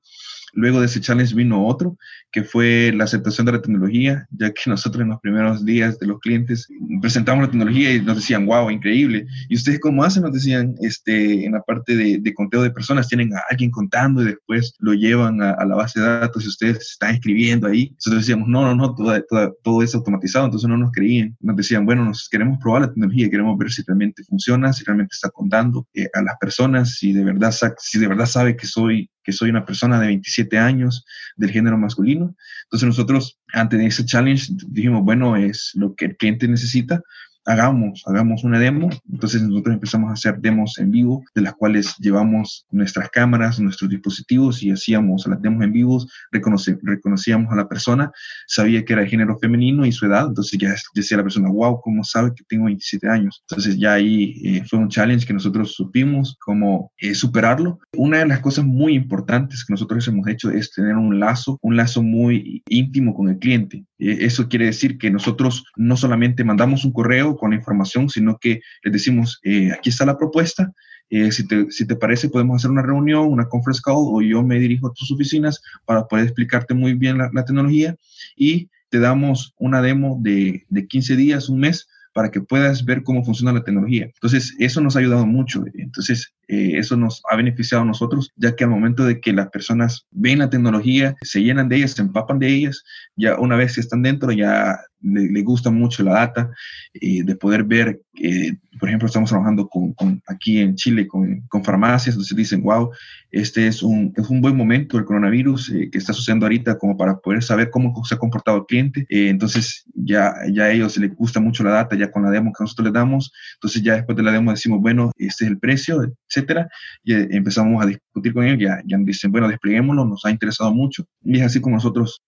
Luego 0.54 0.80
de 0.80 0.86
ese 0.86 1.02
challenge 1.02 1.36
vino 1.36 1.66
otro, 1.66 1.98
que 2.32 2.44
fue 2.44 2.92
la 2.96 3.04
aceptación 3.04 3.46
de 3.46 3.54
la 3.54 3.62
tecnología, 3.62 4.28
ya 4.32 4.52
que 4.52 4.62
nosotros 4.70 5.02
en 5.02 5.10
los 5.10 5.20
primeros 5.20 5.66
días 5.66 6.00
de 6.00 6.08
los 6.08 6.20
clientes 6.20 6.68
presentamos 7.02 7.46
la 7.46 7.52
tecnología 7.52 7.94
y 7.94 8.02
nos 8.02 8.18
decían, 8.18 8.46
wow, 8.46 8.70
increíble. 8.70 9.26
¿Y 9.50 9.56
ustedes 9.56 9.80
cómo 9.80 10.04
hacen? 10.04 10.24
Nos 10.24 10.34
decían, 10.34 10.76
este, 10.82 11.46
en 11.46 11.54
la 11.54 11.62
parte 11.62 11.96
de, 11.96 12.20
de 12.20 12.34
conteo 12.34 12.62
de 12.62 12.72
personas, 12.72 13.08
tienen 13.08 13.34
a 13.34 13.42
alguien 13.50 13.72
contando 13.72 14.22
y 14.22 14.26
después 14.26 14.74
lo 14.80 14.94
llevan 14.94 15.42
a, 15.42 15.64
la 15.66 15.76
base 15.76 16.00
de 16.00 16.06
datos 16.06 16.44
y 16.44 16.48
ustedes 16.48 16.78
están 16.78 17.16
escribiendo 17.16 17.68
ahí. 17.68 17.92
Nosotros 17.96 18.24
decíamos, 18.24 18.48
no, 18.48 18.62
no, 18.62 18.76
no, 18.76 18.96
todo, 18.96 19.22
todo, 19.30 19.56
todo 19.64 19.84
es 19.84 19.96
automatizado, 19.96 20.46
entonces 20.46 20.70
no 20.70 20.78
nos 20.78 20.92
creían. 20.92 21.36
Nos 21.40 21.56
decían, 21.56 21.86
bueno, 21.86 22.06
nos 22.06 22.28
queremos 22.30 22.58
probar 22.60 22.84
la 22.84 22.88
tecnología, 22.90 23.30
queremos 23.30 23.58
ver 23.58 23.72
si 23.72 23.84
realmente 23.84 24.24
funciona, 24.24 24.74
si 24.74 24.84
realmente 24.84 25.14
está 25.14 25.30
contando 25.30 25.88
eh, 25.94 26.08
a 26.14 26.22
las 26.22 26.36
personas, 26.40 26.96
si 26.96 27.14
de 27.14 27.24
verdad, 27.24 27.54
si 27.78 28.00
de 28.00 28.08
verdad 28.08 28.26
sabe 28.26 28.56
que 28.56 28.68
soy 28.68 29.10
que 29.24 29.32
soy 29.32 29.50
una 29.50 29.66
persona 29.66 30.00
de 30.00 30.08
27 30.08 30.58
años 30.58 31.06
del 31.36 31.52
género 31.52 31.78
masculino. 31.78 32.36
Entonces 32.64 32.88
nosotros, 32.88 33.40
ante 33.54 33.84
ese 33.86 34.06
challenge, 34.06 34.54
dijimos, 34.68 35.04
bueno, 35.04 35.36
es 35.36 35.72
lo 35.76 35.96
que 35.96 36.06
el 36.06 36.18
cliente 36.18 36.48
necesita, 36.48 37.02
hagamos, 37.46 38.04
hagamos 38.06 38.44
una 38.44 38.60
demo. 38.60 38.90
Entonces 39.12 39.42
nosotros 39.42 39.76
empezamos 39.76 40.10
a 40.10 40.14
hacer 40.14 40.40
demos 40.40 40.78
en 40.80 40.92
vivo, 40.92 41.24
de 41.36 41.42
las 41.42 41.54
cuales 41.54 41.96
llevamos 42.00 42.66
nuestras 42.72 43.10
cámaras, 43.10 43.60
nuestros 43.60 43.90
dispositivos 43.90 44.64
y 44.64 44.72
hacíamos 44.72 45.28
las 45.28 45.42
demos 45.42 45.64
en 45.64 45.72
vivo, 45.72 46.06
reconocíamos 46.32 47.52
a 47.52 47.56
la 47.56 47.68
persona, 47.68 48.12
sabía 48.48 48.84
que 48.86 48.94
era 48.94 49.04
de 49.04 49.10
género 49.10 49.38
femenino 49.38 49.86
y 49.86 49.92
su 49.92 50.06
edad, 50.06 50.28
entonces 50.28 50.60
ya 50.60 50.74
decía 50.94 51.18
la 51.18 51.24
persona, 51.24 51.50
wow, 51.50 51.82
¿cómo 51.82 52.04
sabe 52.04 52.34
que 52.36 52.44
tengo 52.48 52.66
27 52.66 53.08
años? 53.10 53.44
Entonces 53.50 53.78
ya 53.78 53.94
ahí 53.94 54.42
eh, 54.44 54.64
fue 54.70 54.80
un 54.80 54.90
challenge 54.90 55.26
que 55.26 55.34
nosotros 55.34 55.74
supimos 55.74 56.38
cómo 56.40 56.92
eh, 56.98 57.16
superarlo. 57.16 57.80
Una 57.98 58.20
de 58.20 58.28
las 58.28 58.40
cosas 58.40 58.66
muy 58.66 58.94
importantes 58.94 59.66
que 59.66 59.74
nosotros 59.74 60.08
hemos 60.08 60.28
hecho 60.28 60.50
es 60.50 60.72
tener 60.72 60.96
un 60.96 61.20
lazo, 61.20 61.58
un 61.62 61.78
lazo 61.78 62.04
muy 62.04 62.64
íntimo 62.68 63.14
con 63.14 63.30
el 63.30 63.40
cliente. 63.40 63.86
Eh, 64.00 64.18
eso 64.22 64.50
quiere 64.50 64.66
decir 64.66 64.98
que 64.98 65.12
nosotros 65.12 65.66
no 65.76 65.98
solamente 65.98 66.44
mandamos 66.44 66.86
un 66.86 66.92
correo, 66.92 67.33
con 67.36 67.52
la 67.52 67.58
información, 67.58 68.10
sino 68.10 68.38
que 68.38 68.62
les 68.84 68.94
decimos, 68.94 69.40
eh, 69.44 69.72
aquí 69.72 69.90
está 69.90 70.06
la 70.06 70.18
propuesta, 70.18 70.72
eh, 71.10 71.32
si, 71.32 71.48
te, 71.48 71.70
si, 71.72 71.86
te, 71.86 71.96
parece 71.96 72.30
podemos 72.30 72.56
hacer 72.58 72.72
una 72.72 72.82
reunión, 72.82 73.28
una 73.28 73.48
conference 73.48 73.82
call 73.84 73.98
o 73.98 74.22
yo 74.22 74.42
me 74.42 74.60
dirijo 74.60 74.88
a 74.88 74.94
tus 74.94 75.12
oficinas 75.12 75.62
para 75.86 76.08
poder 76.08 76.26
explicarte 76.26 76.74
muy 76.74 76.94
bien 76.94 77.18
la, 77.18 77.30
la 77.34 77.46
tecnología 77.46 77.96
y 78.36 78.70
te 78.90 79.00
damos 79.00 79.54
una 79.58 79.82
demo 79.82 80.18
de, 80.22 80.66
de 80.70 80.88
15 80.88 81.16
días, 81.16 81.50
un 81.50 81.60
mes, 81.60 81.88
para 82.14 82.30
que 82.30 82.42
puedas 82.42 82.86
ver 82.86 83.04
cómo 83.04 83.26
funciona 83.26 83.52
la 83.52 83.64
tecnología. 83.64 84.06
Entonces, 84.06 84.56
eso 84.60 84.80
nos 84.82 84.96
ha 84.96 85.00
ayudado 85.00 85.26
mucho. 85.26 85.64
Entonces, 85.74 86.34
eh, 86.48 86.78
eso 86.78 86.98
nos 86.98 87.22
ha 87.30 87.36
beneficiado 87.36 87.84
a 87.84 87.88
nosotros, 87.88 88.32
ya 88.36 88.56
que 88.56 88.64
al 88.64 88.70
momento 88.70 89.06
de 89.06 89.22
que 89.22 89.32
las 89.32 89.50
personas 89.50 90.08
ven 90.12 90.40
la 90.40 90.50
tecnología, 90.50 91.16
se 91.22 91.42
llenan 91.42 91.70
de 91.70 91.78
ellas, 91.78 91.92
se 91.92 92.02
empapan 92.02 92.40
de 92.40 92.48
ellas, 92.48 92.84
ya 93.16 93.38
una 93.40 93.56
vez 93.56 93.76
que 93.76 93.82
están 93.82 94.02
dentro, 94.02 94.32
ya 94.32 94.80
le, 95.02 95.42
gusta 95.42 95.70
mucho 95.70 96.04
la 96.04 96.14
data, 96.14 96.52
eh, 96.94 97.24
de 97.24 97.36
poder 97.36 97.64
ver, 97.64 98.02
eh, 98.22 98.54
por 98.80 98.88
ejemplo, 98.88 99.06
estamos 99.06 99.30
trabajando 99.30 99.68
con, 99.68 100.22
aquí 100.28 100.60
en 100.60 100.76
Chile 100.76 101.08
con, 101.08 101.42
con, 101.50 101.64
farmacias, 101.64 102.16
entonces 102.16 102.36
dicen, 102.36 102.64
wow, 102.64 102.90
este 103.32 103.68
es 103.68 103.84
un, 103.84 104.14
es 104.16 104.30
un 104.30 104.42
buen 104.42 104.56
momento 104.56 104.98
el 104.98 105.06
coronavirus 105.06 105.74
que 105.92 105.98
está 105.98 106.14
sucediendo 106.14 106.46
ahorita 106.46 106.78
como 106.78 106.96
para 106.96 107.18
poder 107.18 107.44
saber 107.44 107.70
cómo 107.70 107.94
se 108.06 108.16
ha 108.16 108.18
comportado 108.18 108.58
el 108.58 108.66
cliente. 108.66 109.06
entonces 109.10 109.86
ya, 109.94 110.34
ya 110.52 110.64
a 110.66 110.72
ellos 110.72 110.98
les 110.98 111.14
gusta 111.16 111.40
mucho 111.40 111.64
la 111.64 111.72
data, 111.72 111.96
ya 111.96 112.12
con 112.12 112.24
la 112.24 112.30
demo 112.30 112.54
que 112.54 112.64
nosotros 112.64 112.86
les 112.86 112.94
damos, 112.94 113.32
entonces 113.56 113.82
ya 113.82 113.96
después 113.96 114.16
de 114.16 114.24
la 114.24 114.32
demo 114.32 114.52
decimos, 114.52 114.80
bueno, 114.82 115.12
este 115.18 115.46
es 115.46 115.52
el 115.52 115.60
precio, 115.60 116.14
etcétera, 116.34 116.70
y 117.04 117.14
empezamos 117.36 117.84
a 117.84 117.88
discutir 117.88 118.34
con 118.34 118.46
ellos, 118.46 118.60
ya, 118.60 118.82
ya 118.86 118.98
dicen, 119.00 119.32
bueno, 119.32 119.48
despleguémoslo, 119.48 120.06
nos 120.06 120.26
ha 120.26 120.32
interesado 120.32 120.74
mucho, 120.74 121.06
y 121.24 121.40
es 121.40 121.46
así 121.46 121.62
como 121.62 121.76
nosotros 121.76 122.22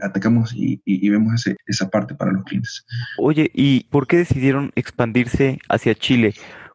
atacamos 0.00 0.52
y, 0.54 0.80
y, 0.84 1.06
y 1.06 1.08
vemos 1.08 1.34
ese, 1.34 1.56
esa 1.66 1.88
parte 1.88 2.14
para 2.14 2.32
los 2.32 2.44
clientes. 2.44 2.84
Oye, 3.18 3.50
¿y 3.54 3.84
por 3.90 4.06
qué 4.06 4.16
decidieron 4.18 4.72
expandirse 4.74 5.58
hacia 5.68 5.94
Chile? 5.94 6.34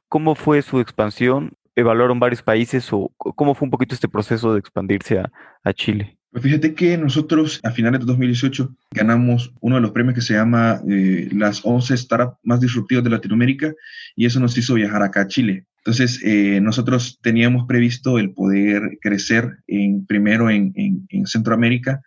¿Cómo 0.09 0.35
fue 0.35 0.61
su 0.61 0.79
expansión? 0.79 1.53
¿Evaluaron 1.75 2.19
varios 2.19 2.41
países 2.41 2.87
o 2.91 3.11
cómo 3.17 3.53
fue 3.53 3.65
un 3.65 3.71
poquito 3.71 3.95
este 3.95 4.07
proceso 4.07 4.53
de 4.53 4.59
expandirse 4.59 5.19
a, 5.19 5.31
a 5.63 5.73
Chile? 5.73 6.17
Pues 6.35 6.43
fíjate 6.43 6.73
que 6.73 6.97
nosotros 6.97 7.61
a 7.63 7.71
finales 7.71 8.01
de 8.01 8.07
2018 8.07 8.75
ganamos 8.91 9.53
uno 9.61 9.75
de 9.75 9.81
los 9.81 9.91
premios 9.91 10.15
que 10.15 10.21
se 10.21 10.33
llama 10.33 10.81
eh, 10.85 11.29
las 11.31 11.61
11 11.63 11.95
startups 11.95 12.37
más 12.43 12.59
disruptivas 12.59 13.05
de 13.05 13.09
Latinoamérica 13.09 13.73
y 14.17 14.25
eso 14.25 14.41
nos 14.41 14.57
hizo 14.57 14.73
viajar 14.73 15.01
acá 15.01 15.21
a 15.21 15.27
Chile. 15.27 15.65
Entonces, 15.85 16.19
eh, 16.23 16.59
nosotros 16.61 17.19
teníamos 17.21 17.67
previsto 17.67 18.17
el 18.17 18.31
poder 18.31 18.97
crecer 19.01 19.59
en, 19.67 20.07
primero 20.07 20.49
en, 20.49 20.73
en, 20.75 21.05
en 21.09 21.27
Centroamérica 21.27 22.01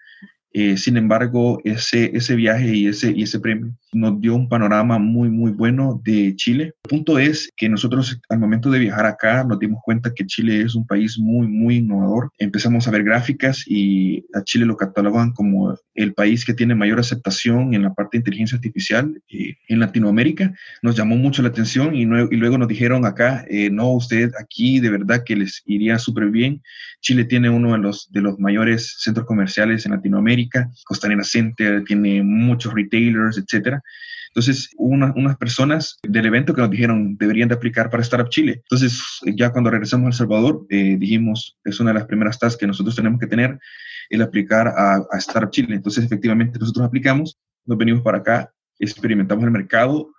Eh, 0.60 0.76
sin 0.76 0.96
embargo, 0.96 1.60
ese, 1.62 2.10
ese 2.16 2.34
viaje 2.34 2.74
y 2.74 2.88
ese, 2.88 3.12
y 3.12 3.22
ese 3.22 3.38
premio 3.38 3.72
nos 3.92 4.20
dio 4.20 4.34
un 4.34 4.48
panorama 4.48 4.98
muy, 4.98 5.30
muy 5.30 5.52
bueno 5.52 6.02
de 6.04 6.34
Chile. 6.34 6.72
El 6.82 6.90
punto 6.90 7.16
es 7.20 7.48
que 7.56 7.68
nosotros 7.68 8.20
al 8.28 8.40
momento 8.40 8.68
de 8.68 8.80
viajar 8.80 9.06
acá 9.06 9.44
nos 9.44 9.60
dimos 9.60 9.80
cuenta 9.84 10.12
que 10.12 10.26
Chile 10.26 10.62
es 10.62 10.74
un 10.74 10.84
país 10.84 11.16
muy, 11.16 11.46
muy 11.46 11.76
innovador. 11.76 12.32
Empezamos 12.38 12.88
a 12.88 12.90
ver 12.90 13.04
gráficas 13.04 13.62
y 13.68 14.24
a 14.34 14.42
Chile 14.42 14.66
lo 14.66 14.76
catalogan 14.76 15.32
como 15.32 15.78
el 15.94 16.12
país 16.14 16.44
que 16.44 16.54
tiene 16.54 16.74
mayor 16.74 16.98
aceptación 16.98 17.72
en 17.72 17.82
la 17.82 17.94
parte 17.94 18.16
de 18.16 18.22
inteligencia 18.22 18.56
artificial 18.56 19.22
eh, 19.30 19.54
en 19.68 19.78
Latinoamérica. 19.78 20.52
Nos 20.82 20.96
llamó 20.96 21.16
mucho 21.16 21.42
la 21.42 21.50
atención 21.50 21.94
y, 21.94 22.02
y 22.02 22.36
luego 22.36 22.58
nos 22.58 22.66
dijeron 22.66 23.06
acá, 23.06 23.44
eh, 23.48 23.70
no, 23.70 23.92
usted 23.92 24.32
aquí 24.40 24.80
de 24.80 24.90
verdad 24.90 25.22
que 25.24 25.36
les 25.36 25.62
iría 25.66 26.00
súper 26.00 26.30
bien. 26.30 26.62
Chile 27.00 27.24
tiene 27.24 27.48
uno 27.48 27.72
de 27.72 27.78
los, 27.78 28.10
de 28.10 28.22
los 28.22 28.40
mayores 28.40 28.96
centros 28.98 29.24
comerciales 29.24 29.86
en 29.86 29.92
Latinoamérica, 29.92 30.47
Costanera 30.84 31.24
Center, 31.24 31.84
tiene 31.84 32.22
muchos 32.22 32.74
retailers, 32.74 33.38
etcétera. 33.38 33.82
Entonces, 34.28 34.70
hubo 34.76 34.94
unas 34.94 35.36
personas 35.36 35.98
del 36.02 36.26
evento 36.26 36.54
que 36.54 36.60
nos 36.60 36.70
dijeron 36.70 37.16
deberían 37.16 37.48
de 37.48 37.54
aplicar 37.54 37.90
para 37.90 38.02
Startup 38.02 38.28
Chile. 38.28 38.62
Entonces, 38.62 39.02
ya 39.34 39.50
cuando 39.50 39.70
regresamos 39.70 40.04
a 40.04 40.08
El 40.08 40.14
Salvador, 40.14 40.66
eh, 40.68 40.96
dijimos, 40.98 41.56
es 41.64 41.80
una 41.80 41.90
de 41.90 41.98
las 41.98 42.06
primeras 42.06 42.38
tasks 42.38 42.58
que 42.58 42.66
nosotros 42.66 42.94
tenemos 42.94 43.18
que 43.18 43.26
tener, 43.26 43.58
el 44.10 44.22
aplicar 44.22 44.68
a, 44.68 44.96
a 45.10 45.18
Startup 45.18 45.50
Chile. 45.50 45.74
Entonces, 45.74 46.04
efectivamente, 46.04 46.58
nosotros 46.58 46.86
aplicamos, 46.86 47.38
nos 47.64 47.78
venimos 47.78 48.02
para 48.02 48.18
acá, 48.18 48.52
experimentamos 48.78 49.44
el 49.44 49.50
mercado, 49.50 50.10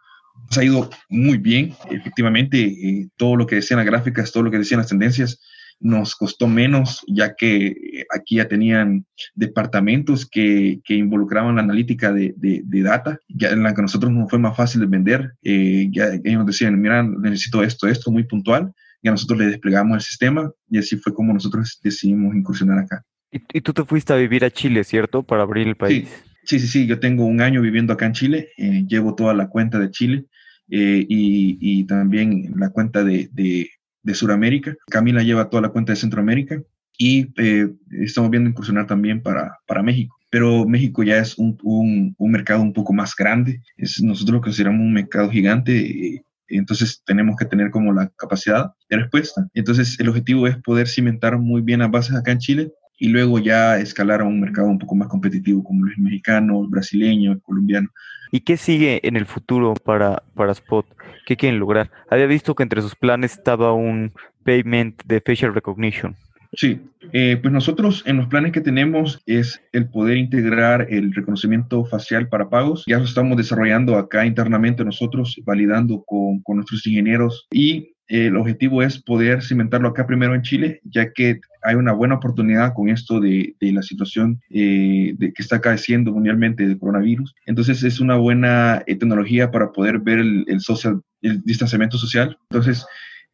nos 0.47 0.57
ha 0.57 0.63
ido 0.63 0.89
muy 1.09 1.37
bien, 1.37 1.75
efectivamente, 1.89 2.63
eh, 2.63 3.09
todo 3.17 3.35
lo 3.35 3.45
que 3.45 3.55
decían 3.55 3.77
las 3.77 3.85
gráficas, 3.85 4.31
todo 4.31 4.43
lo 4.43 4.51
que 4.51 4.57
decían 4.57 4.79
las 4.79 4.89
tendencias, 4.89 5.39
nos 5.79 6.15
costó 6.15 6.47
menos, 6.47 7.03
ya 7.07 7.35
que 7.35 8.03
aquí 8.13 8.35
ya 8.35 8.47
tenían 8.47 9.05
departamentos 9.33 10.27
que, 10.29 10.81
que 10.83 10.95
involucraban 10.95 11.55
la 11.55 11.61
analítica 11.61 12.11
de, 12.11 12.33
de, 12.35 12.81
data, 12.81 13.19
ya 13.27 13.49
en 13.49 13.63
la 13.63 13.73
que 13.73 13.81
a 13.81 13.83
nosotros 13.83 14.11
nos 14.11 14.29
fue 14.29 14.39
más 14.39 14.55
fácil 14.55 14.81
de 14.81 14.87
vender. 14.87 15.33
Eh, 15.41 15.87
ya 15.91 16.09
ellos 16.23 16.45
decían, 16.45 16.79
mira, 16.79 17.03
necesito 17.03 17.63
esto, 17.63 17.87
esto, 17.87 18.11
muy 18.11 18.23
puntual, 18.23 18.71
y 19.01 19.07
a 19.07 19.11
nosotros 19.11 19.39
le 19.39 19.45
desplegamos 19.47 19.95
el 19.95 20.01
sistema, 20.01 20.51
y 20.69 20.77
así 20.77 20.97
fue 20.97 21.13
como 21.13 21.33
nosotros 21.33 21.79
decidimos 21.81 22.35
incursionar 22.35 22.79
acá. 22.79 23.03
Y, 23.31 23.61
tú 23.61 23.73
te 23.73 23.85
fuiste 23.85 24.11
a 24.11 24.17
vivir 24.17 24.43
a 24.43 24.51
Chile, 24.51 24.83
¿cierto? 24.83 25.23
Para 25.23 25.43
abrir 25.43 25.67
el 25.67 25.75
país. 25.75 26.09
Sí, 26.43 26.59
sí, 26.59 26.67
sí, 26.67 26.87
yo 26.87 26.99
tengo 26.99 27.25
un 27.25 27.41
año 27.41 27.61
viviendo 27.61 27.93
acá 27.93 28.07
en 28.07 28.13
Chile, 28.13 28.49
eh, 28.57 28.85
llevo 28.87 29.15
toda 29.15 29.33
la 29.33 29.49
cuenta 29.49 29.79
de 29.79 29.91
Chile. 29.91 30.25
Eh, 30.71 31.03
y, 31.09 31.57
y, 31.59 31.85
también 31.85 32.53
la 32.55 32.69
cuenta 32.69 33.03
de, 33.03 33.27
de, 33.31 33.71
de 34.03 34.15
Sudamérica. 34.15 34.75
Camila 34.89 35.23
lleva 35.23 35.49
toda 35.49 35.61
la 35.61 35.69
cuenta 35.69 35.91
de 35.91 35.97
Centroamérica 35.97 36.61
y 36.97 37.31
eh, 37.37 37.69
estamos 38.01 38.29
viendo 38.29 38.49
incursionar 38.49 38.87
también 38.87 39.21
para, 39.21 39.57
para 39.65 39.83
México. 39.83 40.15
Pero 40.29 40.65
México 40.65 41.01
ya 41.03 41.17
es 41.17 41.37
un, 41.37 41.57
un, 41.63 42.31
mercado 42.31 42.61
un 42.61 42.73
poco 42.73 42.93
más 42.93 43.15
grande. 43.15 43.61
Es, 43.77 44.01
nosotros 44.01 44.35
lo 44.35 44.41
consideramos 44.41 44.81
un 44.81 44.93
mercado 44.93 45.29
gigante. 45.29 45.77
Eh, 45.79 46.21
entonces 46.49 47.01
tenemos 47.05 47.35
que 47.37 47.45
tener 47.45 47.71
como 47.71 47.93
la 47.93 48.09
capacidad 48.17 48.71
de 48.89 48.97
respuesta. 48.97 49.47
Entonces 49.53 49.99
el 49.99 50.09
objetivo 50.09 50.47
es 50.47 50.57
poder 50.57 50.87
cimentar 50.87 51.37
muy 51.37 51.61
bien 51.61 51.79
las 51.79 51.91
bases 51.91 52.15
acá 52.15 52.31
en 52.31 52.39
Chile 52.39 52.71
y 52.99 53.07
luego 53.09 53.39
ya 53.39 53.77
escalar 53.77 54.21
a 54.21 54.25
un 54.25 54.39
mercado 54.39 54.67
un 54.67 54.79
poco 54.79 54.95
más 54.95 55.07
competitivo 55.07 55.63
como 55.63 55.87
el 55.87 55.97
mexicano, 55.97 56.61
el 56.61 56.67
brasileño, 56.67 57.31
el 57.31 57.41
colombiano. 57.41 57.89
¿Y 58.31 58.41
qué 58.41 58.57
sigue 58.57 58.99
en 59.07 59.15
el 59.15 59.25
futuro 59.25 59.73
para, 59.73 60.21
para 60.35 60.51
Spot? 60.51 60.85
¿Qué 61.25 61.35
quieren 61.35 61.59
lograr? 61.59 61.89
Había 62.09 62.27
visto 62.27 62.53
que 62.53 62.63
entre 62.63 62.81
sus 62.81 62.95
planes 62.95 63.33
estaba 63.33 63.73
un 63.73 64.13
payment 64.43 65.01
de 65.05 65.21
facial 65.21 65.53
recognition. 65.53 66.15
Sí, 66.53 66.81
eh, 67.13 67.37
pues 67.39 67.53
nosotros 67.53 68.03
en 68.07 68.17
los 68.17 68.27
planes 68.27 68.51
que 68.51 68.61
tenemos 68.61 69.21
es 69.27 69.61
el 69.71 69.87
poder 69.87 70.17
integrar 70.17 70.87
el 70.89 71.13
reconocimiento 71.13 71.85
facial 71.85 72.27
para 72.27 72.49
pagos. 72.49 72.83
Ya 72.87 72.97
lo 72.97 73.05
estamos 73.05 73.37
desarrollando 73.37 73.95
acá 73.95 74.25
internamente 74.25 74.83
nosotros, 74.83 75.39
validando 75.45 76.03
con, 76.05 76.41
con 76.41 76.57
nuestros 76.57 76.85
ingenieros 76.87 77.47
y 77.51 77.93
el 78.09 78.35
objetivo 78.35 78.81
es 78.81 79.01
poder 79.01 79.43
cimentarlo 79.43 79.87
acá 79.87 80.05
primero 80.07 80.33
en 80.33 80.41
Chile, 80.41 80.81
ya 80.83 81.13
que 81.13 81.39
hay 81.61 81.75
una 81.75 81.93
buena 81.93 82.15
oportunidad 82.15 82.73
con 82.73 82.89
esto 82.89 83.19
de, 83.19 83.55
de 83.59 83.71
la 83.71 83.83
situación 83.83 84.41
eh, 84.49 85.13
de 85.15 85.31
que 85.31 85.41
está 85.41 85.57
acaeciendo 85.57 86.11
mundialmente 86.11 86.67
del 86.67 86.79
coronavirus. 86.79 87.35
Entonces 87.45 87.83
es 87.83 87.99
una 87.99 88.15
buena 88.15 88.83
eh, 88.87 88.95
tecnología 88.95 89.51
para 89.51 89.71
poder 89.71 89.99
ver 89.99 90.19
el, 90.19 90.43
el, 90.47 90.59
social, 90.59 91.01
el 91.21 91.43
distanciamiento 91.43 91.97
social. 91.97 92.37
Entonces 92.49 92.85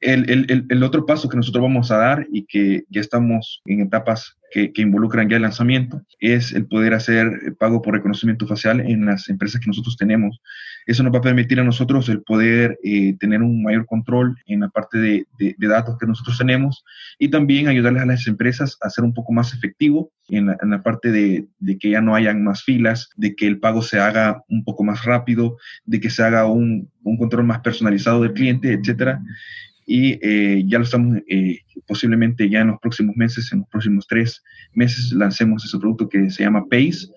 el, 0.01 0.29
el, 0.29 0.65
el, 0.69 0.83
otro 0.83 1.05
paso 1.05 1.29
que 1.29 1.37
nosotros 1.37 1.63
vamos 1.63 1.91
a 1.91 1.97
dar 1.97 2.27
y 2.31 2.45
que 2.45 2.83
ya 2.89 3.01
estamos 3.01 3.61
en 3.65 3.81
etapas 3.81 4.37
que, 4.51 4.71
que, 4.71 4.81
involucran 4.81 5.29
ya 5.29 5.37
el 5.37 5.41
lanzamiento 5.41 6.01
es 6.19 6.53
el 6.53 6.67
poder 6.67 6.93
hacer 6.93 7.55
pago 7.59 7.81
por 7.81 7.93
reconocimiento 7.93 8.45
facial 8.47 8.81
en 8.81 9.05
las 9.05 9.29
empresas 9.29 9.59
que 9.59 9.67
nosotros 9.67 9.97
tenemos. 9.97 10.39
Eso 10.85 11.01
nos 11.01 11.13
va 11.13 11.17
a 11.17 11.23
permitir 11.23 11.59
a 11.59 11.63
nosotros 11.63 12.07
el 12.09 12.21
poder 12.21 12.77
eh, 12.83 13.15
tener 13.19 13.41
un 13.41 13.63
mayor 13.63 13.85
control 13.85 14.37
en 14.45 14.59
la 14.61 14.69
parte 14.69 14.99
de, 14.99 15.25
de, 15.39 15.55
datos 15.67 15.97
que 15.97 16.05
nosotros 16.05 16.37
tenemos 16.37 16.85
y 17.17 17.29
también 17.29 17.67
ayudarles 17.67 18.03
a 18.03 18.05
las 18.05 18.27
empresas 18.27 18.77
a 18.81 18.89
ser 18.89 19.03
un 19.03 19.13
poco 19.13 19.33
más 19.33 19.53
efectivo 19.53 20.11
en 20.29 20.47
la, 20.47 20.57
en 20.61 20.69
la 20.69 20.83
parte 20.83 21.11
de, 21.11 21.47
de, 21.57 21.77
que 21.77 21.89
ya 21.89 22.01
no 22.01 22.15
hayan 22.15 22.43
más 22.43 22.63
filas, 22.63 23.09
de 23.15 23.35
que 23.35 23.47
el 23.47 23.59
pago 23.59 23.81
se 23.81 23.99
haga 23.99 24.43
un 24.47 24.63
poco 24.63 24.83
más 24.83 25.03
rápido, 25.05 25.57
de 25.85 25.99
que 25.99 26.09
se 26.09 26.23
haga 26.23 26.45
un, 26.45 26.91
un 27.03 27.17
control 27.17 27.45
más 27.45 27.61
personalizado 27.61 28.21
del 28.21 28.33
cliente, 28.33 28.73
etcétera 28.73 29.21
y 29.85 30.19
eh, 30.21 30.63
ya 30.65 30.79
lo 30.79 30.83
estamos, 30.83 31.17
eh, 31.27 31.59
posiblemente 31.87 32.49
ya 32.49 32.61
en 32.61 32.67
los 32.67 32.79
próximos 32.79 33.15
meses, 33.15 33.51
en 33.51 33.59
los 33.59 33.69
próximos 33.69 34.07
tres 34.07 34.43
meses, 34.73 35.11
lancemos 35.11 35.63
ese 35.65 35.77
producto 35.77 36.09
que 36.09 36.29
se 36.29 36.43
llama 36.43 36.65
Pace, 36.69 37.07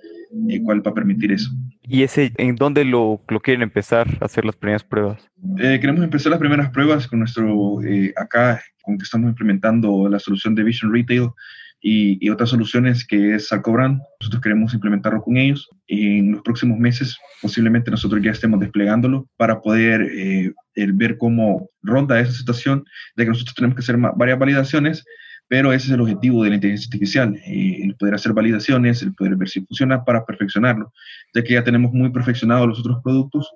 el 0.49 0.63
cual 0.63 0.87
va 0.87 0.91
a 0.91 0.95
permitir 0.95 1.33
eso. 1.33 1.51
¿Y 1.83 2.03
ese 2.03 2.33
en 2.37 2.57
dónde 2.57 2.85
lo, 2.85 3.23
lo 3.29 3.41
quieren 3.41 3.63
empezar 3.63 4.07
a 4.21 4.27
hacer 4.27 4.45
las 4.45 4.57
primeras 4.57 4.85
pruebas? 4.85 5.27
Eh, 5.59 5.79
queremos 5.81 6.05
empezar 6.05 6.31
las 6.31 6.41
primeras 6.41 6.71
pruebas 6.71 7.09
con 7.09 7.21
nuestro, 7.21 7.83
eh, 7.83 8.13
acá, 8.17 8.61
con 8.83 8.99
que 8.99 9.05
estamos 9.05 9.31
implementando 9.31 10.09
la 10.09 10.19
solución 10.19 10.55
de 10.55 10.65
Vision 10.65 10.93
Retail 10.93 11.31
y, 11.81 12.29
otras 12.31 12.51
soluciones 12.51 13.07
que 13.07 13.35
es 13.35 13.49
Salcobran. 13.49 14.01
Nosotros 14.21 14.43
queremos 14.43 14.75
implementarlo 14.75 15.23
con 15.23 15.37
ellos. 15.37 15.69
Y 15.87 16.19
en 16.19 16.33
los 16.33 16.43
próximos 16.43 16.79
meses 16.79 17.17
posiblemente 17.41 17.91
nosotros 17.91 18.21
ya 18.23 18.33
estemos 18.33 18.61
desplegándolo 18.61 19.29
para 19.37 19.61
poder 19.61 20.03
eh, 20.03 20.53
ver 20.75 21.19
cómo 21.19 21.71
ronda 21.83 22.21
esa 22.21 22.33
situación 22.33 22.85
de 23.17 23.25
que 23.25 23.31
nosotros 23.31 23.55
tenemos 23.55 23.77
que 23.77 23.81
hacer 23.81 23.97
varias 24.17 24.38
validaciones, 24.38 25.05
pero 25.49 25.73
ese 25.73 25.87
es 25.87 25.93
el 25.93 26.01
objetivo 26.01 26.45
de 26.45 26.51
la 26.51 26.57
inteligencia 26.57 26.88
artificial, 26.88 27.37
eh, 27.47 27.79
el 27.83 27.97
poder 27.97 28.14
hacer 28.14 28.33
validaciones, 28.33 29.03
el 29.03 29.14
poder 29.14 29.37
ver 29.37 29.49
si 29.49 29.64
funciona 29.64 30.05
para 30.05 30.25
perfeccionarlo. 30.25 30.93
Ya 31.35 31.43
que 31.43 31.55
ya 31.55 31.64
tenemos 31.64 31.93
muy 31.93 32.11
perfeccionados 32.11 32.69
los 32.69 32.81
otros 32.81 32.99
productos, 33.03 33.51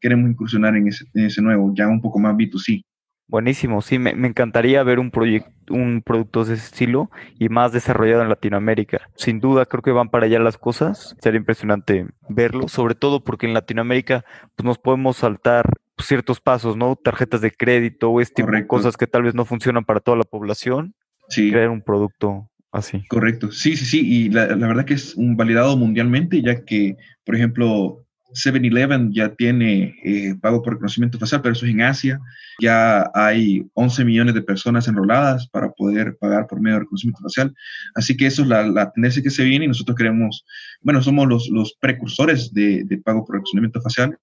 queremos 0.00 0.30
incursionar 0.30 0.76
en 0.76 0.88
ese, 0.88 1.04
en 1.14 1.26
ese 1.26 1.42
nuevo, 1.42 1.72
ya 1.74 1.88
un 1.88 2.00
poco 2.00 2.18
más 2.18 2.34
B2C. 2.36 2.84
Buenísimo, 3.28 3.82
sí, 3.82 3.98
me, 3.98 4.14
me 4.14 4.28
encantaría 4.28 4.82
ver 4.82 4.98
un 4.98 5.10
proyecto, 5.10 5.52
un 5.74 6.00
producto 6.02 6.44
de 6.44 6.54
ese 6.54 6.64
estilo 6.64 7.10
y 7.38 7.50
más 7.50 7.72
desarrollado 7.72 8.22
en 8.22 8.30
Latinoamérica. 8.30 9.02
Sin 9.16 9.38
duda, 9.38 9.66
creo 9.66 9.82
que 9.82 9.90
van 9.90 10.08
para 10.08 10.24
allá 10.24 10.38
las 10.38 10.56
cosas. 10.56 11.14
Sería 11.20 11.38
impresionante 11.38 12.06
verlo, 12.30 12.68
sobre 12.68 12.94
todo 12.94 13.22
porque 13.22 13.46
en 13.46 13.52
Latinoamérica 13.52 14.24
pues, 14.56 14.64
nos 14.64 14.78
podemos 14.78 15.18
saltar 15.18 15.70
ciertos 15.98 16.40
pasos, 16.40 16.76
¿no? 16.76 16.96
Tarjetas 16.96 17.42
de 17.42 17.50
crédito 17.50 18.10
o 18.10 18.20
este 18.20 18.42
tipo 18.42 18.50
de 18.54 18.66
cosas 18.66 18.96
que 18.96 19.06
tal 19.06 19.24
vez 19.24 19.34
no 19.34 19.44
funcionan 19.44 19.84
para 19.84 20.00
toda 20.00 20.16
la 20.16 20.24
población. 20.24 20.94
Sí. 21.28 21.50
Crear 21.50 21.68
un 21.68 21.82
producto 21.82 22.48
así. 22.72 23.06
Correcto, 23.08 23.52
sí, 23.52 23.76
sí, 23.76 23.84
sí. 23.84 24.00
Y 24.06 24.30
la, 24.30 24.46
la 24.56 24.66
verdad 24.68 24.86
que 24.86 24.94
es 24.94 25.14
un 25.16 25.36
validado 25.36 25.76
mundialmente, 25.76 26.40
ya 26.40 26.64
que, 26.64 26.96
por 27.24 27.34
ejemplo, 27.34 28.06
7-Eleven 28.34 29.12
ya 29.12 29.34
tiene 29.34 29.94
eh, 30.04 30.34
pago 30.40 30.62
por 30.62 30.74
reconocimiento 30.74 31.18
facial, 31.18 31.42
pero 31.42 31.54
eso 31.54 31.66
es 31.66 31.72
en 31.72 31.82
Asia. 31.82 32.20
Ya 32.60 33.10
hay 33.14 33.66
11 33.74 34.04
millones 34.04 34.34
de 34.34 34.42
personas 34.42 34.88
enroladas 34.88 35.48
para 35.48 35.70
poder 35.70 36.16
pagar 36.18 36.46
por 36.46 36.60
medio 36.60 36.76
de 36.76 36.80
reconocimiento 36.80 37.22
facial. 37.22 37.54
Así 37.94 38.16
que 38.16 38.26
eso 38.26 38.42
es 38.42 38.48
la, 38.48 38.92
tendencia 38.92 39.22
que 39.22 39.30
se 39.30 39.44
viene 39.44 39.64
y 39.64 39.68
nosotros 39.68 39.96
queremos, 39.96 40.44
bueno, 40.82 41.02
somos 41.02 41.26
los, 41.48 41.76
precursores 41.80 42.52
de, 42.52 43.00
pago 43.04 43.24
por 43.24 43.36
reconocimiento 43.36 43.80
facial. 43.80 44.16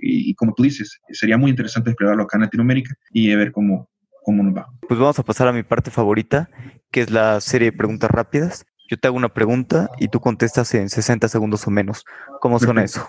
Y, 0.00 0.30
y, 0.30 0.34
como 0.34 0.54
tú 0.54 0.62
dices, 0.62 1.00
sería 1.10 1.38
muy 1.38 1.50
interesante 1.50 1.90
explotarlo 1.90 2.22
acá 2.22 2.36
en 2.36 2.42
Latinoamérica 2.42 2.94
y 3.12 3.34
ver 3.34 3.50
cómo, 3.50 3.88
cómo 4.22 4.42
nos 4.42 4.54
va. 4.54 4.66
Pues 4.86 5.00
vamos 5.00 5.18
a 5.18 5.22
pasar 5.22 5.48
a 5.48 5.52
mi 5.52 5.62
parte 5.62 5.90
favorita, 5.90 6.50
que 6.90 7.00
es 7.00 7.10
la 7.10 7.40
serie 7.40 7.70
de 7.70 7.76
preguntas 7.76 8.10
rápidas. 8.10 8.66
Yo 8.88 8.98
te 8.98 9.06
hago 9.06 9.16
una 9.16 9.28
pregunta 9.28 9.90
y 9.98 10.08
tú 10.08 10.18
contestas 10.18 10.72
en 10.74 10.88
60 10.88 11.28
segundos 11.28 11.66
o 11.66 11.70
menos. 11.70 12.04
¿Cómo 12.40 12.58
suena 12.58 12.82
eso? 12.82 13.06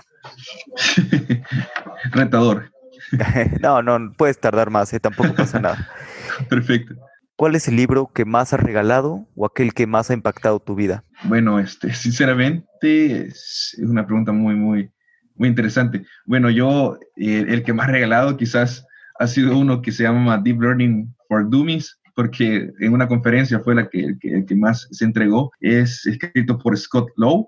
Retador. 2.11 2.71
no, 3.61 3.81
no, 3.81 4.11
puedes 4.13 4.39
tardar 4.39 4.69
más, 4.69 4.91
¿eh? 4.93 4.99
tampoco 4.99 5.33
pasa 5.33 5.59
nada. 5.59 5.89
Perfecto. 6.49 6.95
¿Cuál 7.37 7.55
es 7.55 7.69
el 7.69 7.77
libro 7.77 8.11
que 8.13 8.25
más 8.25 8.51
has 8.51 8.59
regalado 8.59 9.25
o 9.35 9.45
aquel 9.45 9.73
que 9.73 9.87
más 9.87 10.09
ha 10.09 10.13
impactado 10.13 10.59
tu 10.59 10.75
vida? 10.75 11.05
Bueno, 11.23 11.59
este, 11.59 11.93
sinceramente 11.93 13.27
es 13.27 13.77
una 13.81 14.05
pregunta 14.05 14.33
muy, 14.33 14.55
muy, 14.55 14.91
muy 15.35 15.47
interesante. 15.47 16.05
Bueno, 16.25 16.49
yo 16.49 16.99
eh, 17.15 17.45
el 17.47 17.63
que 17.63 17.71
más 17.71 17.87
he 17.87 17.93
regalado 17.93 18.35
quizás 18.35 18.85
ha 19.17 19.27
sido 19.27 19.57
uno 19.57 19.81
que 19.81 19.93
se 19.93 20.03
llama 20.03 20.37
Deep 20.37 20.61
Learning 20.61 21.15
for 21.29 21.49
Dummies, 21.49 21.98
porque 22.19 22.69
en 22.81 22.91
una 22.91 23.07
conferencia 23.07 23.61
fue 23.61 23.75
la 23.75 23.87
que, 23.87 24.01
el 24.01 24.19
que, 24.19 24.27
el 24.27 24.45
que 24.45 24.53
más 24.53 24.89
se 24.91 25.05
entregó. 25.05 25.53
Es 25.61 26.05
escrito 26.05 26.57
por 26.57 26.77
Scott 26.77 27.07
Lowe 27.15 27.47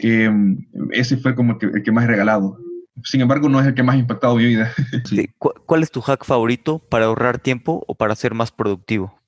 em, 0.00 0.58
ese 0.90 1.16
fue 1.16 1.34
como 1.34 1.56
el 1.58 1.82
que, 1.82 1.90
más 1.90 2.04
he 2.04 2.08
regalado. 2.08 2.58
Sin 3.02 3.22
embargo, 3.22 3.48
no 3.48 3.58
es 3.62 3.66
el 3.66 3.72
que 3.72 3.82
más 3.82 3.96
ha 3.96 3.98
impactado 3.98 4.36
mi 4.36 4.44
vida. 4.44 4.70
¿Cuál 5.38 5.82
es 5.82 5.90
tu 5.90 6.02
hack 6.02 6.26
favorito 6.26 6.80
para 6.80 7.06
ahorrar 7.06 7.38
tiempo 7.38 7.82
o 7.88 7.94
para 7.94 8.14
ser 8.14 8.34
más 8.34 8.52
productivo? 8.52 9.18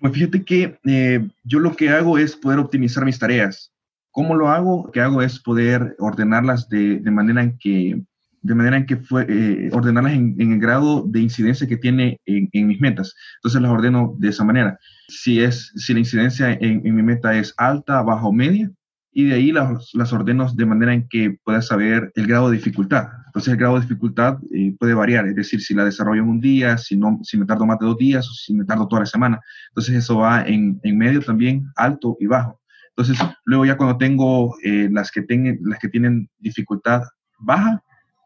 Pues 0.00 0.14
fíjate 0.14 0.44
que 0.44 0.80
eh, 0.84 1.28
yo 1.44 1.60
lo 1.60 1.76
que 1.76 1.90
hago 1.90 2.18
es 2.18 2.34
poder 2.34 2.58
optimizar 2.58 3.04
mis 3.04 3.20
tareas. 3.20 3.72
¿Cómo 4.10 4.34
lo 4.34 4.48
hago? 4.48 4.86
Lo 4.86 4.90
que 4.90 5.00
hago 5.00 5.22
es 5.22 5.38
poder 5.38 5.94
ordenarlas 6.00 6.68
de, 6.68 6.98
de 6.98 7.10
manera 7.12 7.44
en 7.44 7.56
que 7.56 8.02
de 8.42 8.54
manera 8.54 8.76
en 8.76 8.86
que 8.86 8.96
fue, 8.96 9.26
eh, 9.28 9.70
ordenarlas 9.72 10.14
en, 10.14 10.34
el 10.38 10.58
grado 10.58 11.04
de 11.06 11.20
incidencia 11.20 11.66
que 11.66 11.76
tiene 11.76 12.20
en, 12.24 12.48
en, 12.52 12.66
mis 12.66 12.80
metas. 12.80 13.14
Entonces 13.36 13.60
las 13.60 13.70
ordeno 13.70 14.14
de 14.18 14.28
esa 14.28 14.44
manera. 14.44 14.78
Si, 15.08 15.40
es, 15.40 15.72
si 15.76 15.92
la 15.92 16.00
incidencia 16.00 16.52
en, 16.52 16.86
en 16.86 16.94
mi 16.94 17.02
meta 17.02 17.36
es 17.36 17.52
alta, 17.56 18.02
baja 18.02 18.26
o 18.26 18.32
media, 18.32 18.70
y 19.12 19.24
de 19.24 19.34
ahí 19.34 19.52
las, 19.52 19.90
las, 19.94 20.12
ordeno 20.12 20.50
de 20.52 20.66
manera 20.66 20.94
en 20.94 21.08
que 21.08 21.36
pueda 21.44 21.60
saber 21.62 22.12
el 22.14 22.26
grado 22.26 22.48
de 22.48 22.56
dificultad. 22.56 23.08
Entonces 23.26 23.52
el 23.52 23.58
grado 23.58 23.74
de 23.74 23.82
dificultad 23.82 24.38
eh, 24.54 24.74
puede 24.78 24.94
variar, 24.94 25.26
es 25.26 25.34
decir, 25.34 25.60
si 25.60 25.74
la 25.74 25.84
desarrollo 25.84 26.22
en 26.22 26.28
un 26.28 26.40
día, 26.40 26.78
si, 26.78 26.96
no, 26.96 27.18
si 27.22 27.36
me 27.36 27.44
tardo 27.44 27.66
más 27.66 27.78
de 27.80 27.86
dos 27.86 27.96
días 27.96 28.28
o 28.28 28.32
si 28.32 28.54
me 28.54 28.64
tardo 28.64 28.86
toda 28.86 29.00
la 29.00 29.06
semana. 29.06 29.40
Entonces 29.70 29.96
eso 29.96 30.18
va 30.18 30.42
en, 30.42 30.80
en 30.84 30.96
medio 30.96 31.20
también, 31.22 31.66
alto 31.76 32.16
y 32.20 32.26
bajo. 32.26 32.60
Entonces 32.96 33.18
luego 33.44 33.66
ya 33.66 33.76
cuando 33.76 33.98
tengo 33.98 34.54
eh, 34.62 34.88
las, 34.92 35.10
que 35.10 35.22
tengan, 35.22 35.58
las 35.62 35.78
que 35.80 35.88
tienen 35.88 36.28
dificultad 36.38 37.02
baja 37.38 37.82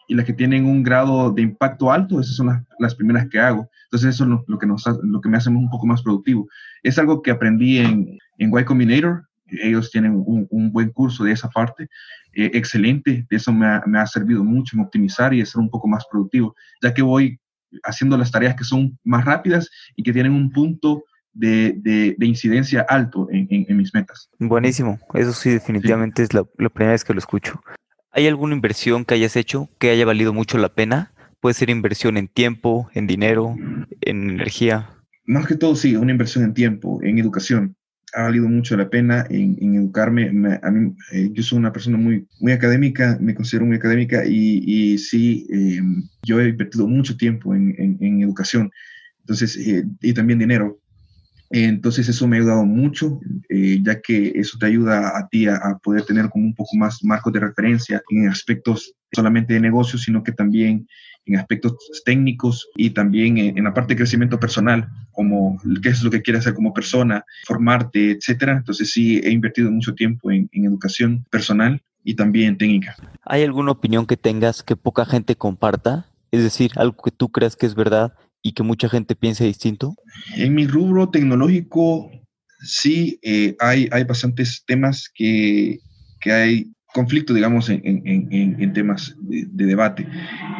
y 0.08 0.14
las 0.14 0.24
que 0.24 0.32
tienen 0.32 0.66
un 0.66 0.82
grado 0.82 1.30
de 1.30 1.42
impacto 1.42 1.90
alto, 1.90 2.20
esas 2.20 2.36
son 2.36 2.46
las, 2.48 2.62
las 2.78 2.94
primeras 2.94 3.28
que 3.28 3.38
hago. 3.38 3.68
Entonces 3.84 4.14
eso 4.14 4.24
es 4.24 4.30
lo, 4.30 4.44
lo, 4.46 4.58
que, 4.58 4.66
nos, 4.66 4.84
lo 5.02 5.20
que 5.20 5.28
me 5.28 5.36
hace 5.36 5.50
un 5.50 5.70
poco 5.70 5.86
más 5.86 6.02
productivo. 6.02 6.48
Es 6.82 6.98
algo 6.98 7.22
que 7.22 7.30
aprendí 7.30 7.78
en, 7.78 8.18
en 8.38 8.58
Y 8.58 8.64
Combinator, 8.64 9.26
ellos 9.46 9.90
tienen 9.90 10.12
un, 10.14 10.46
un, 10.50 10.72
buen 10.72 10.90
curso 10.90 11.24
de 11.24 11.32
esa 11.32 11.48
parte, 11.48 11.88
eh, 12.32 12.50
excelente, 12.54 13.26
eso 13.30 13.52
me 13.52 13.66
ha, 13.66 13.82
me 13.86 13.98
ha, 13.98 14.06
servido 14.06 14.42
mucho 14.42 14.76
en 14.76 14.82
optimizar 14.82 15.32
y 15.32 15.44
ser 15.44 15.60
un 15.60 15.70
poco 15.70 15.86
más 15.86 16.04
productivo, 16.10 16.54
ya 16.82 16.92
que 16.92 17.02
voy 17.02 17.38
haciendo 17.84 18.16
las 18.16 18.30
tareas 18.30 18.54
que 18.54 18.64
son 18.64 18.98
más 19.04 19.24
rápidas 19.24 19.70
y 19.96 20.02
que 20.02 20.12
tienen 20.12 20.32
un 20.32 20.50
punto 20.50 21.04
de, 21.32 21.74
de, 21.78 22.14
de 22.16 22.26
incidencia 22.26 22.86
alto 22.88 23.28
en, 23.30 23.46
en, 23.50 23.66
en, 23.68 23.76
mis 23.76 23.92
metas. 23.92 24.28
Buenísimo, 24.38 24.98
eso 25.14 25.32
sí 25.32 25.50
definitivamente 25.50 26.22
sí. 26.22 26.24
es 26.24 26.34
la, 26.34 26.44
la 26.58 26.68
primera 26.68 26.92
vez 26.92 27.04
que 27.04 27.12
lo 27.12 27.18
escucho. 27.18 27.60
¿Hay 28.14 28.28
alguna 28.28 28.54
inversión 28.54 29.04
que 29.04 29.14
hayas 29.14 29.36
hecho 29.36 29.68
que 29.78 29.90
haya 29.90 30.06
valido 30.06 30.32
mucho 30.32 30.56
la 30.56 30.68
pena? 30.68 31.12
Puede 31.40 31.54
ser 31.54 31.68
inversión 31.68 32.16
en 32.16 32.28
tiempo, 32.28 32.88
en 32.94 33.08
dinero, 33.08 33.56
en 34.00 34.30
energía. 34.30 34.88
Más 35.26 35.46
que 35.46 35.56
todo, 35.56 35.74
sí, 35.74 35.96
una 35.96 36.12
inversión 36.12 36.44
en 36.44 36.54
tiempo, 36.54 37.00
en 37.02 37.18
educación 37.18 37.76
ha 38.14 38.22
valido 38.22 38.48
mucho 38.48 38.76
la 38.76 38.88
pena 38.88 39.26
en, 39.28 39.58
en 39.60 39.74
educarme. 39.74 40.30
Me, 40.30 40.60
a 40.62 40.70
mí, 40.70 40.94
eh, 41.12 41.28
yo 41.32 41.42
soy 41.42 41.58
una 41.58 41.72
persona 41.72 41.96
muy, 41.96 42.24
muy 42.38 42.52
académica, 42.52 43.18
me 43.20 43.34
considero 43.34 43.66
muy 43.66 43.76
académica 43.76 44.24
y, 44.24 44.62
y 44.64 44.98
sí, 44.98 45.46
eh, 45.52 45.80
yo 46.22 46.40
he 46.40 46.50
invertido 46.50 46.86
mucho 46.86 47.16
tiempo 47.16 47.52
en, 47.52 47.74
en, 47.78 47.98
en 48.00 48.22
educación 48.22 48.70
entonces, 49.24 49.56
eh, 49.56 49.84
y 50.02 50.12
también 50.12 50.38
dinero. 50.38 50.78
Entonces 51.56 52.08
eso 52.08 52.26
me 52.26 52.36
ha 52.36 52.40
ayudado 52.40 52.64
mucho, 52.64 53.20
eh, 53.48 53.78
ya 53.80 54.00
que 54.00 54.32
eso 54.34 54.58
te 54.58 54.66
ayuda 54.66 55.16
a 55.16 55.28
ti 55.28 55.46
a, 55.46 55.78
poder 55.84 56.02
tener 56.02 56.28
como 56.28 56.46
un 56.46 56.54
poco 56.54 56.76
más 56.76 57.04
marcos 57.04 57.32
de 57.32 57.38
referencia 57.38 58.02
en 58.10 58.28
aspectos 58.28 58.92
solamente 59.12 59.54
de 59.54 59.60
negocio, 59.60 59.96
sino 59.96 60.24
que 60.24 60.32
también 60.32 60.88
en 61.26 61.36
aspectos 61.36 61.76
técnicos 62.04 62.68
y 62.74 62.90
también 62.90 63.38
en, 63.38 63.56
en 63.56 63.62
la 63.62 63.72
parte 63.72 63.94
de 63.94 63.98
crecimiento 63.98 64.40
personal, 64.40 64.88
como 65.12 65.60
qué 65.80 65.90
es 65.90 66.02
lo 66.02 66.10
que 66.10 66.22
quieres 66.22 66.40
hacer 66.40 66.54
como 66.54 66.74
persona, 66.74 67.24
formarte, 67.46 68.10
etcétera. 68.10 68.56
Entonces 68.56 68.90
sí 68.90 69.20
he 69.22 69.30
invertido 69.30 69.70
mucho 69.70 69.94
tiempo 69.94 70.32
en, 70.32 70.48
en 70.50 70.64
educación 70.64 71.24
personal 71.30 71.80
y 72.02 72.14
también 72.16 72.58
técnica. 72.58 72.96
¿Hay 73.22 73.44
alguna 73.44 73.70
opinión 73.70 74.06
que 74.06 74.16
tengas 74.16 74.64
que 74.64 74.74
poca 74.74 75.06
gente 75.06 75.36
comparta? 75.36 76.06
Es 76.32 76.42
decir, 76.42 76.72
algo 76.74 77.00
que 77.00 77.12
tú 77.12 77.28
creas 77.28 77.54
que 77.54 77.66
es 77.66 77.76
verdad 77.76 78.12
y 78.44 78.52
que 78.52 78.62
mucha 78.62 78.88
gente 78.88 79.16
piense 79.16 79.44
distinto? 79.44 79.96
En 80.36 80.54
mi 80.54 80.66
rubro 80.66 81.08
tecnológico, 81.08 82.10
sí, 82.60 83.18
eh, 83.22 83.56
hay, 83.58 83.88
hay 83.90 84.04
bastantes 84.04 84.62
temas 84.66 85.10
que, 85.12 85.78
que 86.20 86.30
hay 86.30 86.70
conflicto, 86.92 87.32
digamos, 87.32 87.70
en, 87.70 87.80
en, 87.84 88.28
en, 88.30 88.62
en 88.62 88.72
temas 88.74 89.16
de, 89.22 89.46
de 89.50 89.66
debate, 89.66 90.06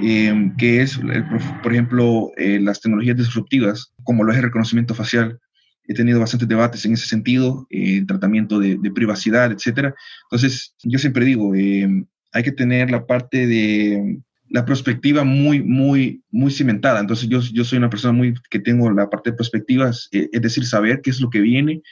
eh, 0.03 0.51
que 0.57 0.81
es, 0.81 0.97
el, 0.97 1.25
por 1.62 1.73
ejemplo, 1.73 2.33
eh, 2.38 2.59
las 2.59 2.81
tecnologías 2.81 3.18
disruptivas, 3.18 3.92
como 4.03 4.25
lo 4.25 4.33
es 4.33 4.38
el 4.38 4.44
reconocimiento 4.44 4.94
facial. 4.94 5.38
He 5.87 5.92
tenido 5.92 6.18
bastantes 6.18 6.49
debates 6.49 6.87
en 6.87 6.94
ese 6.94 7.07
sentido, 7.07 7.66
eh, 7.68 8.03
tratamiento 8.07 8.59
de, 8.59 8.79
de, 8.81 8.90
privacidad, 8.90 9.53
etcétera. 9.53 9.94
Entonces, 10.31 10.75
yo 10.83 10.99
siempre 10.99 11.27
digo, 11.27 11.55
eh, 11.55 11.87
hay 12.33 12.42
que 12.42 12.53
tener 12.53 12.90
la 12.90 13.07
parte 13.07 13.47
de 13.47 14.18
la 14.54 14.64
perspectiva 14.64 15.24
muy, 15.24 15.60
muy, 15.60 16.22
muy 16.30 16.52
cimentada. 16.52 17.00
Entonces 17.00 17.28
yo, 17.28 17.40
yo 17.40 17.64
soy 17.64 17.78
una 17.78 17.90
persona 17.90 18.12
muy 18.12 18.34
que 18.50 18.60
tengo 18.60 18.88
la 18.92 19.10
parte 19.10 19.32
de 19.32 19.36
perspectivas, 19.36 20.08
eh, 20.12 20.28
es 20.30 20.42
decir, 20.42 20.64
saber 20.64 21.00
qué 21.02 21.10
es 21.10 21.20
lo 21.20 21.28
que 21.28 21.40
viene 21.40 21.82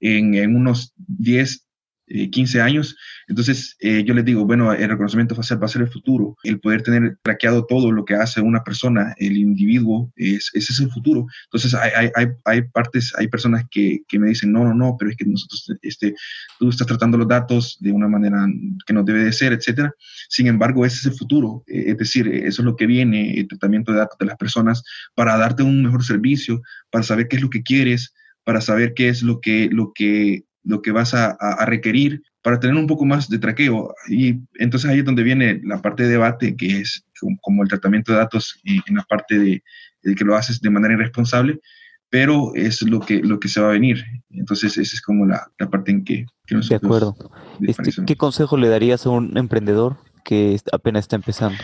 en, 0.00 0.34
en 0.34 0.54
unos 0.54 0.92
10, 0.98 1.66
15 2.10 2.60
años. 2.60 2.96
Entonces, 3.28 3.76
eh, 3.80 4.02
yo 4.04 4.14
les 4.14 4.24
digo, 4.24 4.44
bueno, 4.44 4.72
el 4.72 4.88
reconocimiento 4.88 5.34
facial 5.34 5.62
va 5.62 5.66
a 5.66 5.68
ser 5.68 5.82
el 5.82 5.90
futuro. 5.90 6.36
El 6.42 6.60
poder 6.60 6.82
tener 6.82 7.18
traqueado 7.22 7.64
todo 7.66 7.92
lo 7.92 8.04
que 8.04 8.14
hace 8.14 8.40
una 8.40 8.64
persona, 8.64 9.14
el 9.18 9.36
individuo, 9.36 10.12
es, 10.16 10.50
ese 10.54 10.72
es 10.72 10.80
el 10.80 10.90
futuro. 10.90 11.26
Entonces, 11.44 11.74
hay, 11.74 12.10
hay, 12.14 12.26
hay 12.44 12.62
partes, 12.62 13.12
hay 13.16 13.28
personas 13.28 13.64
que, 13.70 14.00
que, 14.08 14.18
me 14.18 14.28
dicen, 14.28 14.52
no, 14.52 14.64
no, 14.64 14.74
no, 14.74 14.96
pero 14.98 15.10
es 15.10 15.16
que 15.16 15.24
nosotros, 15.24 15.72
este, 15.82 16.14
tú 16.58 16.68
estás 16.68 16.86
tratando 16.86 17.16
los 17.16 17.28
datos 17.28 17.76
de 17.80 17.92
una 17.92 18.08
manera 18.08 18.46
que 18.86 18.92
no 18.92 19.04
debe 19.04 19.24
de 19.24 19.32
ser, 19.32 19.52
etcétera. 19.52 19.94
Sin 20.28 20.46
embargo, 20.48 20.84
ese 20.84 20.96
es 20.96 21.06
el 21.06 21.18
futuro. 21.18 21.62
Eh, 21.66 21.84
es 21.88 21.98
decir, 21.98 22.26
eso 22.28 22.62
es 22.62 22.66
lo 22.66 22.76
que 22.76 22.86
viene, 22.86 23.38
el 23.38 23.48
tratamiento 23.48 23.92
de 23.92 23.98
datos 23.98 24.18
de 24.18 24.26
las 24.26 24.36
personas 24.36 24.82
para 25.14 25.36
darte 25.36 25.62
un 25.62 25.82
mejor 25.82 26.04
servicio, 26.04 26.62
para 26.90 27.04
saber 27.04 27.28
qué 27.28 27.36
es 27.36 27.42
lo 27.42 27.50
que 27.50 27.62
quieres, 27.62 28.14
para 28.44 28.60
saber 28.60 28.94
qué 28.94 29.08
es 29.08 29.22
lo 29.22 29.40
que, 29.40 29.68
lo 29.70 29.92
que 29.94 30.44
lo 30.62 30.82
que 30.82 30.92
vas 30.92 31.14
a, 31.14 31.30
a, 31.40 31.64
requerir 31.64 32.22
para 32.42 32.60
tener 32.60 32.76
un 32.76 32.86
poco 32.86 33.04
más 33.04 33.28
de 33.28 33.38
traqueo. 33.38 33.94
Y 34.08 34.40
entonces 34.58 34.90
ahí 34.90 35.00
es 35.00 35.04
donde 35.04 35.22
viene 35.22 35.60
la 35.64 35.80
parte 35.80 36.02
de 36.04 36.10
debate, 36.10 36.56
que 36.56 36.80
es 36.80 37.04
como 37.40 37.62
el 37.62 37.68
tratamiento 37.68 38.12
de 38.12 38.18
datos 38.18 38.60
en 38.64 38.96
la 38.96 39.02
parte 39.04 39.38
de, 39.38 39.62
de 40.02 40.14
que 40.14 40.24
lo 40.24 40.36
haces 40.36 40.60
de 40.60 40.70
manera 40.70 40.94
irresponsable, 40.94 41.60
pero 42.08 42.52
es 42.54 42.82
lo 42.82 43.00
que, 43.00 43.20
lo 43.20 43.38
que 43.38 43.48
se 43.48 43.60
va 43.60 43.68
a 43.68 43.72
venir. 43.72 44.04
Entonces 44.30 44.76
esa 44.76 44.94
es 44.94 45.02
como 45.02 45.26
la, 45.26 45.50
la 45.58 45.70
parte 45.70 45.92
en 45.92 46.04
que, 46.04 46.26
que 46.46 46.54
nosotros... 46.56 46.80
De 46.80 46.86
acuerdo. 46.86 47.30
Este, 47.60 48.04
¿Qué 48.04 48.16
consejo 48.16 48.56
le 48.56 48.68
darías 48.68 49.06
a 49.06 49.10
un 49.10 49.36
emprendedor 49.36 49.96
que 50.24 50.58
apenas 50.72 51.04
está 51.04 51.16
empezando? 51.16 51.58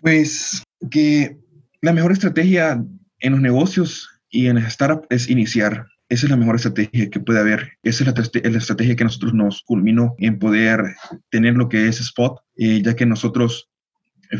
Pues 0.00 0.62
que 0.90 1.38
la 1.80 1.92
mejor 1.92 2.12
estrategia 2.12 2.84
en 3.20 3.32
los 3.32 3.40
negocios 3.40 4.08
y 4.30 4.46
en 4.46 4.56
las 4.56 4.72
startups 4.74 5.06
es 5.10 5.30
iniciar 5.30 5.86
esa 6.08 6.26
es 6.26 6.30
la 6.30 6.36
mejor 6.36 6.56
estrategia 6.56 7.10
que 7.10 7.20
puede 7.20 7.40
haber. 7.40 7.72
Esa 7.82 8.04
es 8.04 8.42
la, 8.42 8.58
estrategia 8.58 8.96
que 8.96 9.04
nosotros 9.04 9.34
nos 9.34 9.62
culminó 9.62 10.14
en 10.18 10.38
poder 10.38 10.82
tener 11.30 11.54
lo 11.54 11.68
que 11.68 11.88
es 11.88 12.00
Spot, 12.00 12.40
eh, 12.56 12.82
ya 12.82 12.96
que 12.96 13.06
nosotros 13.06 13.68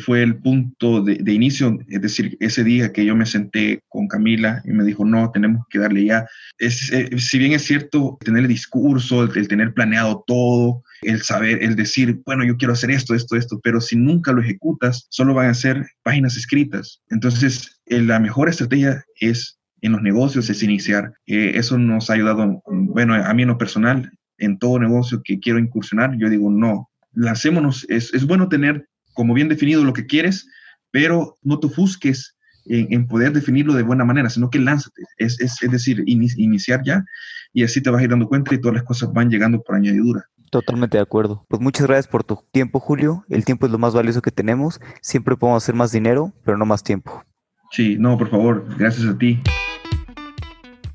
fue 0.05 0.23
el 0.23 0.37
punto 0.37 1.03
de, 1.03 1.33
inicio, 1.33 1.79
es 1.89 2.03
decir, 2.03 2.37
ese 2.41 2.63
día 2.63 2.93
que 2.93 3.05
yo 3.05 3.17
me 3.17 3.25
senté 3.25 3.83
con 3.89 4.07
Camila 4.07 4.63
y 4.65 4.73
me 4.73 4.85
dijo, 4.85 5.05
no, 5.05 5.31
tenemos 5.31 5.65
que 5.71 5.79
darle 5.79 6.05
ya. 6.05 6.27
Eh, 6.59 6.71
si 6.71 7.39
bien 7.39 7.53
es 7.53 7.63
cierto, 7.63 8.19
tener 8.21 8.43
el 8.43 8.49
discurso, 8.49 9.23
el, 9.23 9.49
tener 9.49 9.73
planeado 9.73 10.25
todo, 10.27 10.83
el 11.03 11.23
saber, 11.23 11.63
el 11.63 11.77
decir, 11.77 12.21
bueno, 12.27 12.45
yo 12.45 12.57
quiero 12.57 12.75
hacer 12.75 12.91
esto, 12.91 13.15
esto, 13.15 13.37
esto, 13.37 13.61
pero 13.63 13.81
si 13.81 13.97
nunca 13.97 14.33
lo 14.33 14.43
ejecutas, 14.43 15.07
solo 15.11 15.35
van 15.35 15.49
a 15.49 15.55
ser 15.55 15.87
páginas 16.03 16.37
escritas. 16.37 17.01
Entonces, 17.09 17.81
eh, 17.87 18.03
la 18.03 18.21
mejor 18.21 18.49
estrategia 18.49 19.05
es 19.21 19.58
en 19.81 19.93
los 19.93 20.03
negocios 20.03 20.51
es 20.51 20.63
iniciar. 20.63 21.13
Eh, 21.27 21.53
eso 21.55 21.79
nos 21.79 22.11
ha 22.11 22.15
ayudado, 22.15 22.63
bueno, 22.67 23.15
a 23.15 23.33
mí 23.35 23.43
en 23.43 23.49
lo 23.49 23.59
personal, 23.59 24.11
en 24.39 24.59
todo 24.59 24.79
negocio 24.79 25.23
que 25.25 25.41
quiero 25.41 25.59
incursionar, 25.59 26.17
yo 26.19 26.29
digo, 26.29 26.51
no, 26.51 26.89
lancémonos, 27.13 27.87
es, 27.89 28.13
es 28.15 28.27
bueno 28.27 28.49
tener 28.49 28.89
como 29.15 29.35
bien 29.35 29.49
definido 29.49 29.85
lo 29.85 29.93
que 29.93 30.07
quieres, 30.07 30.49
pero 30.91 31.37
no 31.43 31.59
te 31.59 31.67
ofusques 31.67 32.37
en, 32.67 32.93
en, 32.93 33.07
poder 33.09 33.33
definirlo 33.33 33.75
de 33.75 33.83
buena 33.83 34.05
manera, 34.05 34.31
sino 34.31 34.51
que 34.51 34.59
lánzate, 34.59 35.03
es, 35.17 35.41
es, 35.41 35.61
es 35.63 35.71
decir, 35.71 36.03
in, 36.07 36.27
iniciar 36.37 36.83
ya 36.85 37.05
y 37.53 37.65
así 37.65 37.83
te 37.83 37.91
vas 37.91 38.01
a 38.01 38.05
ir 38.05 38.11
dando 38.11 38.29
cuenta 38.29 38.55
y 38.55 38.61
todas 38.61 38.77
las 38.77 38.85
cosas 38.85 39.13
van 39.13 39.31
llegando 39.31 39.61
por 39.63 39.77
añadidura. 39.77 40.25
Totalmente 40.51 40.97
de 40.97 41.03
acuerdo. 41.03 41.45
Pues 41.49 41.61
muchas 41.61 41.87
gracias 41.87 42.09
por 42.09 42.25
tu 42.25 42.43
tiempo, 42.53 42.81
Julio. 42.81 43.25
El 43.29 43.45
tiempo 43.45 43.67
es 43.67 43.73
lo 43.73 43.79
más 43.79 43.95
valioso 43.95 44.23
que 44.23 44.31
tenemos. 44.31 44.81
Siempre 45.03 45.37
podemos 45.37 45.63
hacer 45.63 45.75
más 45.75 45.93
dinero, 45.93 46.33
pero 46.45 46.57
no 46.57 46.65
más 46.65 46.83
tiempo. 46.83 47.23
Sí, 47.71 47.97
no, 47.99 48.17
por 48.17 48.31
favor, 48.31 48.65
gracias 48.79 49.07
a 49.07 49.19
ti. 49.19 49.43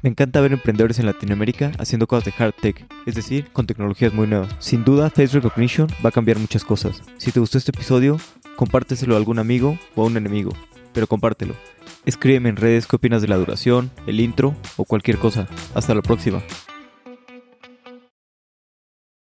Me 0.03 0.09
encanta 0.09 0.41
ver 0.41 0.51
emprendedores 0.51 0.99
en 0.99 1.05
Latinoamérica 1.05 1.71
haciendo 1.79 2.07
cosas 2.07 2.25
de 2.25 2.33
hard 2.37 2.53
tech, 2.55 2.85
es 3.05 3.15
decir, 3.15 3.47
con 3.53 3.65
tecnologías 3.65 4.13
muy 4.13 4.27
nuevas. 4.27 4.53
Sin 4.59 4.83
duda, 4.83 5.09
Face 5.09 5.27
Recognition 5.27 5.87
va 6.05 6.09
a 6.09 6.11
cambiar 6.11 6.39
muchas 6.39 6.65
cosas. 6.65 7.01
Si 7.17 7.31
te 7.31 7.39
gustó 7.39 7.57
este 7.57 7.71
episodio, 7.71 8.17
compárteselo 8.57 9.13
a 9.13 9.17
algún 9.17 9.39
amigo 9.39 9.79
o 9.95 10.03
a 10.03 10.05
un 10.05 10.17
enemigo, 10.17 10.51
pero 10.91 11.07
compártelo. 11.07 11.55
Escríbeme 12.03 12.49
en 12.49 12.57
redes 12.57 12.85
qué 12.85 12.97
opinas 12.97 13.21
de 13.21 13.29
la 13.29 13.37
duración, 13.37 13.91
el 14.05 14.19
intro 14.19 14.57
o 14.75 14.83
cualquier 14.83 15.19
cosa. 15.19 15.47
Hasta 15.73 15.95
la 15.95 16.01
próxima. 16.01 16.43